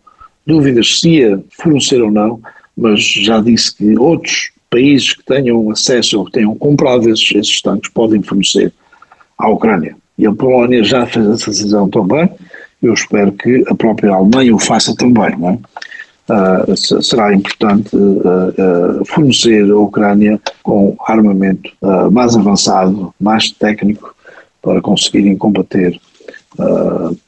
dúvidas 0.46 1.00
se 1.00 1.10
ia 1.12 1.44
fornecer 1.52 2.02
ou 2.02 2.10
não, 2.10 2.42
mas 2.76 3.02
já 3.02 3.40
disse 3.40 3.76
que 3.76 3.98
outros 3.98 4.52
países 4.70 5.14
que 5.14 5.24
tenham 5.26 5.70
acesso 5.72 6.20
ou 6.20 6.26
que 6.26 6.32
tenham 6.32 6.56
comprado 6.56 7.10
esses, 7.10 7.32
esses 7.36 7.62
tanques 7.62 7.92
podem 7.92 8.22
fornecer 8.22 8.72
à 9.38 9.50
Ucrânia. 9.50 9.96
E 10.20 10.28
a 10.28 10.34
Polónia 10.34 10.84
já 10.84 11.06
fez 11.06 11.26
essa 11.26 11.50
decisão 11.50 11.90
também. 11.90 12.30
Eu 12.84 12.94
espero 12.94 13.32
que 13.32 13.64
a 13.68 13.74
própria 13.74 14.12
Alemanha 14.12 14.54
o 14.54 14.60
faça 14.60 14.94
também. 14.94 15.34
Não 15.38 15.50
é? 15.50 15.60
Uh, 16.30 16.78
será 17.02 17.34
importante 17.34 17.96
uh, 17.96 19.00
uh, 19.00 19.06
fornecer 19.06 19.72
a 19.72 19.78
Ucrânia 19.78 20.40
com 20.62 20.96
armamento 21.08 21.72
mais 22.12 22.36
avançado, 22.36 23.14
mais 23.20 23.50
técnico, 23.50 24.14
para 24.62 24.82
conseguirem 24.82 25.36
combater 25.38 26.00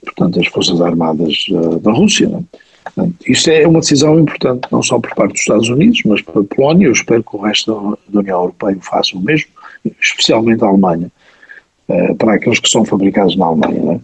portanto, 0.06 0.42
as 0.42 0.48
Forças 0.48 0.82
Armadas 0.82 1.46
da 1.82 1.92
Rússia. 1.92 2.28
Não? 2.28 3.14
Isto 3.26 3.50
é 3.50 3.66
uma 3.66 3.80
decisão 3.80 4.20
importante, 4.20 4.68
não 4.70 4.84
só 4.84 5.00
por 5.00 5.16
parte 5.16 5.32
dos 5.32 5.42
Estados 5.42 5.70
Unidos, 5.70 6.02
mas 6.06 6.22
para 6.22 6.42
a 6.42 6.44
Polónia. 6.44 6.88
Eu 6.88 6.92
espero 6.92 7.24
que 7.24 7.36
o 7.36 7.42
resto 7.42 7.98
da 8.10 8.20
União 8.20 8.40
Europeia 8.40 8.78
faça 8.82 9.16
o 9.16 9.22
mesmo, 9.22 9.50
especialmente 10.02 10.64
a 10.64 10.68
Alemanha, 10.68 11.10
para 12.18 12.36
aqueles 12.36 12.60
que 12.60 12.70
são 12.70 12.86
fabricados 12.86 13.36
na 13.36 13.48
Alemanha. 13.48 13.94
É? 13.94 14.00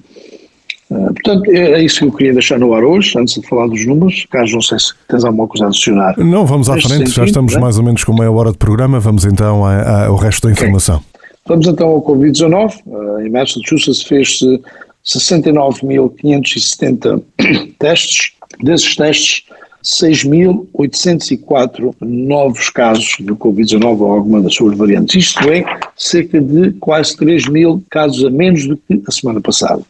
Uh, 0.90 1.14
portanto, 1.14 1.52
é, 1.52 1.74
é 1.74 1.84
isso 1.84 2.00
que 2.00 2.06
eu 2.06 2.12
queria 2.14 2.32
deixar 2.34 2.58
no 2.58 2.74
ar 2.74 2.84
hoje, 2.84 3.16
antes 3.18 3.36
de 3.36 3.48
falar 3.48 3.68
dos 3.68 3.86
números. 3.86 4.26
Carlos, 4.32 4.54
não 4.54 4.62
sei 4.62 4.80
se 4.80 4.94
tens 5.08 5.24
alguma 5.26 5.48
coisa 5.48 5.66
a 5.66 5.68
adicionar. 5.68 6.18
Não, 6.18 6.44
vamos 6.46 6.70
à 6.70 6.74
frente, 6.74 6.90
sentido, 6.90 7.12
já 7.12 7.26
estamos 7.26 7.56
é? 7.56 7.60
mais 7.60 7.78
ou 7.78 7.84
menos 7.84 8.04
com 8.04 8.14
meia 8.14 8.32
hora 8.32 8.52
de 8.52 8.58
programa, 8.58 9.00
vamos 9.00 9.26
então 9.26 9.64
ao 9.66 10.16
resto 10.16 10.48
da 10.48 10.54
informação. 10.54 10.98
Okay. 10.98 11.08
Vamos 11.48 11.68
então 11.68 11.88
ao 11.88 12.02
Covid-19. 12.02 12.82
Uh, 12.86 13.22
em 13.22 13.30
Massachusetts 13.30 14.02
fez-se 14.04 14.62
69.570 15.06 17.22
testes. 17.80 18.32
Desses 18.64 18.96
testes, 18.96 19.44
6.804 19.88 21.96
novos 22.02 22.70
casos 22.70 23.16
de 23.20 23.34
Covid-19 23.34 24.02
ou 24.02 24.12
alguma 24.12 24.42
das 24.42 24.54
suas 24.54 24.78
variantes. 24.78 25.16
Isto 25.16 25.50
é, 25.50 25.64
cerca 25.96 26.42
de 26.42 26.74
quase 26.74 27.16
3 27.16 27.48
mil 27.48 27.82
casos 27.90 28.26
a 28.26 28.30
menos 28.30 28.68
do 28.68 28.76
que 28.76 29.02
a 29.08 29.12
semana 29.12 29.40
passada. 29.40 29.82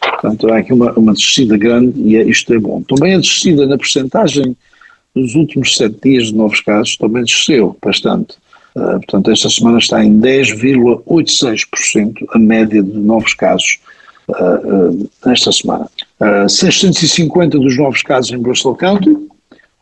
Portanto, 0.00 0.52
há 0.52 0.58
aqui 0.58 0.72
uma, 0.72 0.90
uma 0.94 1.12
descida 1.12 1.56
grande 1.56 2.00
e 2.00 2.16
é, 2.16 2.24
isto 2.24 2.52
é 2.52 2.58
bom. 2.58 2.82
Também 2.82 3.14
a 3.14 3.18
descida 3.18 3.64
na 3.64 3.78
percentagem 3.78 4.56
nos 5.14 5.36
últimos 5.36 5.76
sete 5.76 5.96
dias 6.02 6.26
de 6.26 6.34
novos 6.34 6.60
casos 6.60 6.96
também 6.96 7.22
desceu 7.22 7.78
bastante. 7.80 8.34
Uh, 8.74 8.98
portanto, 8.98 9.30
esta 9.30 9.48
semana 9.48 9.78
está 9.78 10.04
em 10.04 10.18
10,86% 10.18 12.26
a 12.32 12.38
média 12.40 12.82
de 12.82 12.98
novos 12.98 13.34
casos 13.34 13.78
uh, 14.28 14.90
uh, 14.90 15.08
nesta 15.24 15.52
semana. 15.52 15.88
650 16.48 17.58
dos 17.58 17.76
novos 17.76 18.00
casos 18.02 18.32
em 18.32 18.38
Bristol 18.38 18.74
County, 18.74 19.14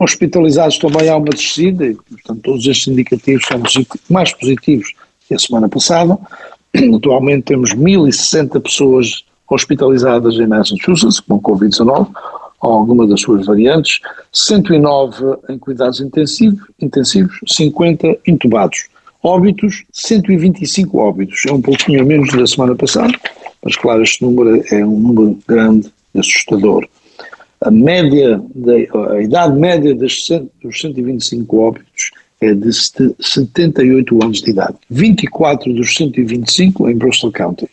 hospitalizados 0.03 0.79
também 0.79 1.09
há 1.09 1.17
uma 1.17 1.31
descida, 1.31 1.87
e, 1.87 1.95
portanto, 1.95 2.41
todos 2.43 2.67
estes 2.67 2.89
indicativos 2.89 3.45
são 3.47 3.63
mais 4.11 4.33
positivos 4.33 4.93
que 5.29 5.35
a 5.35 5.39
semana 5.39 5.69
passada. 5.69 6.19
Atualmente 6.97 7.45
temos 7.45 7.75
1.060 7.75 8.61
pessoas 8.61 9.25
hospitalizadas 9.49 10.35
em 10.35 10.47
Massachusetts 10.47 11.21
com 11.21 11.41
Covid-19, 11.41 12.09
ou 12.63 12.73
alguma 12.73 13.07
das 13.07 13.21
suas 13.21 13.47
variantes, 13.47 14.01
109 14.33 15.37
em 15.51 15.59
cuidados 15.59 16.01
intensivos, 16.01 16.61
intensivos 16.81 17.39
50 17.47 18.19
intubados. 18.27 18.87
Óbitos, 19.23 19.85
125 19.93 20.99
óbitos, 20.99 21.43
é 21.47 21.53
um 21.53 21.61
pouquinho 21.61 22.05
menos 22.07 22.33
da 22.33 22.47
semana 22.47 22.75
passada, 22.75 23.13
mas 23.65 23.77
claro, 23.77 24.03
este 24.03 24.25
número 24.25 24.63
é 24.73 24.85
um 24.85 24.99
número 24.99 25.39
grande 25.47 25.93
e 26.15 26.21
assustador. 26.21 26.89
A 27.65 27.71
média, 27.71 28.43
de, 28.55 28.89
a 29.11 29.23
idade 29.23 29.59
média 29.59 29.95
dos 29.95 30.27
125 30.27 31.59
óbitos 31.59 32.11
é 32.41 32.55
de 32.55 32.73
78 32.73 34.23
anos 34.23 34.41
de 34.43 34.51
idade. 34.51 34.75
24 34.91 35.73
dos 35.73 35.95
125 35.95 36.91
em 36.91 36.97
Bristol 36.97 37.31
County. 37.31 37.69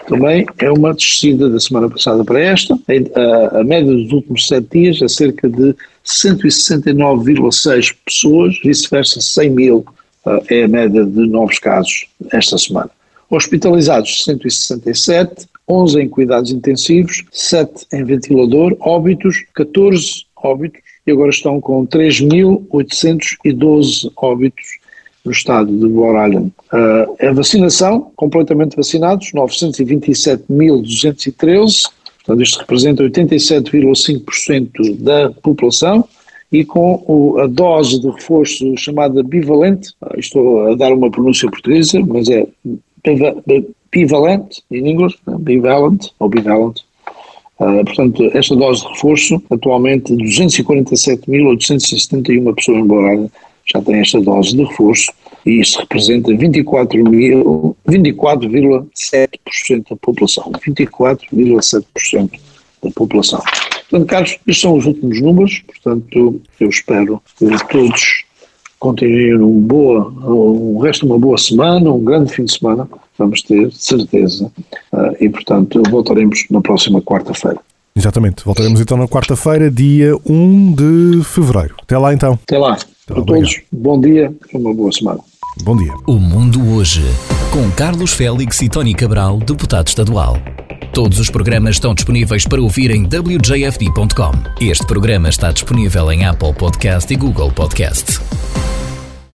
Também 0.07 0.45
é 0.59 0.71
uma 0.71 0.93
descida 0.93 1.49
da 1.49 1.59
semana 1.59 1.89
passada 1.89 2.23
para 2.23 2.39
esta. 2.39 2.73
A, 2.73 2.77
a 3.59 3.63
média 3.63 3.91
dos 3.91 4.11
últimos 4.11 4.45
sete 4.47 4.67
dias 4.71 5.01
é 5.01 5.07
cerca 5.07 5.49
de 5.49 5.75
169,6 6.05 7.95
pessoas, 8.05 8.59
vice-versa 8.63 9.19
100 9.21 9.49
mil 9.49 9.83
uh, 10.25 10.43
é 10.49 10.63
a 10.63 10.67
média 10.67 11.05
de 11.05 11.27
novos 11.27 11.59
casos 11.59 12.07
esta 12.31 12.57
semana. 12.57 12.89
Hospitalizados 13.29 14.23
167, 14.25 15.47
11 15.67 16.01
em 16.01 16.09
cuidados 16.09 16.51
intensivos, 16.51 17.23
7 17.31 17.85
em 17.93 18.03
ventilador, 18.03 18.75
óbitos, 18.81 19.45
14 19.55 20.25
óbitos 20.35 20.81
e 21.07 21.11
agora 21.11 21.29
estão 21.29 21.61
com 21.61 21.87
3.812 21.87 24.11
óbitos 24.17 24.82
no 25.23 25.31
estado 25.31 25.71
de 25.75 25.87
Rhode. 25.87 26.37
Uh, 26.37 26.51
a 27.19 27.31
vacinação, 27.31 28.11
completamente 28.15 28.75
vacinados, 28.75 29.31
927.213, 29.31 31.83
portanto 32.25 32.43
isto 32.43 32.59
representa 32.59 33.03
87,5% 33.03 34.97
da 34.97 35.31
população, 35.31 36.03
e 36.51 36.65
com 36.65 37.03
o, 37.07 37.39
a 37.39 37.47
dose 37.47 37.99
de 37.99 38.07
reforço 38.09 38.77
chamada 38.77 39.23
bivalente, 39.23 39.91
estou 40.17 40.71
a 40.71 40.75
dar 40.75 40.93
uma 40.93 41.09
pronúncia 41.09 41.49
portuguesa, 41.49 41.99
mas 42.01 42.29
é 42.29 42.45
bivalent, 43.91 44.59
em 44.69 44.91
inglês, 44.91 45.15
né? 45.25 45.35
bivalent, 45.39 46.09
ou 46.19 46.29
bivalent. 46.29 46.81
Uh, 47.59 47.83
portanto, 47.85 48.29
esta 48.33 48.55
dose 48.55 48.81
de 48.81 48.87
reforço, 48.89 49.41
atualmente 49.49 50.13
247.871 50.13 52.55
pessoas 52.55 52.77
em 52.77 52.85
Boralha 52.85 53.31
já 53.65 53.81
têm 53.81 53.99
esta 53.99 54.21
dose 54.21 54.55
de 54.55 54.63
reforço 54.63 55.11
e 55.45 55.59
isto 55.61 55.79
representa 55.79 56.31
24,7% 56.31 57.75
24 57.87 58.49
da 59.89 59.95
população. 59.97 60.51
24,7% 60.51 62.31
da 62.83 62.91
população. 62.91 63.41
Portanto, 63.89 64.09
Carlos, 64.09 64.31
estes 64.47 64.61
são 64.61 64.77
os 64.77 64.85
últimos 64.85 65.21
números, 65.21 65.61
portanto, 65.67 66.41
eu 66.59 66.69
espero 66.69 67.21
que 67.37 67.45
todos 67.69 68.23
continuem 68.79 69.37
um 69.37 69.59
boa, 69.61 70.13
o 70.25 70.79
resto 70.79 71.05
de 71.05 71.11
uma 71.11 71.19
boa 71.19 71.37
semana, 71.37 71.89
um 71.91 72.03
grande 72.03 72.33
fim 72.33 72.43
de 72.43 72.53
semana, 72.57 72.89
vamos 73.17 73.41
ter, 73.41 73.71
certeza, 73.71 74.51
uh, 74.91 75.15
e 75.21 75.29
portanto 75.29 75.81
voltaremos 75.89 76.45
na 76.49 76.59
próxima 76.59 77.01
quarta-feira. 77.01 77.59
Exatamente, 77.95 78.43
voltaremos 78.43 78.81
então 78.81 78.97
na 78.97 79.07
quarta-feira, 79.07 79.71
dia 79.71 80.15
1 80.25 80.73
de 80.73 81.23
fevereiro. 81.23 81.75
Até 81.81 81.97
lá 81.97 82.13
então. 82.13 82.33
Até 82.43 82.57
lá. 82.57 82.77
Para 83.05 83.21
todos, 83.21 83.61
bom 83.71 83.99
dia 83.99 84.33
e 84.53 84.57
uma 84.57 84.73
boa 84.73 84.91
semana. 84.91 85.19
Bom 85.63 85.75
dia. 85.75 85.93
O 86.07 86.13
Mundo 86.13 86.73
Hoje, 86.73 87.03
com 87.51 87.69
Carlos 87.71 88.13
Félix 88.13 88.61
e 88.61 88.69
Tony 88.69 88.93
Cabral, 88.93 89.39
deputado 89.39 89.87
estadual. 89.87 90.37
Todos 90.93 91.19
os 91.19 91.29
programas 91.29 91.75
estão 91.75 91.93
disponíveis 91.93 92.47
para 92.47 92.61
ouvir 92.61 92.91
em 92.91 93.03
wjfd.com. 93.03 94.31
Este 94.61 94.85
programa 94.85 95.27
está 95.27 95.51
disponível 95.51 96.11
em 96.11 96.23
Apple 96.23 96.53
Podcast 96.53 97.11
e 97.13 97.17
Google 97.17 97.51
Podcast. 97.51 98.19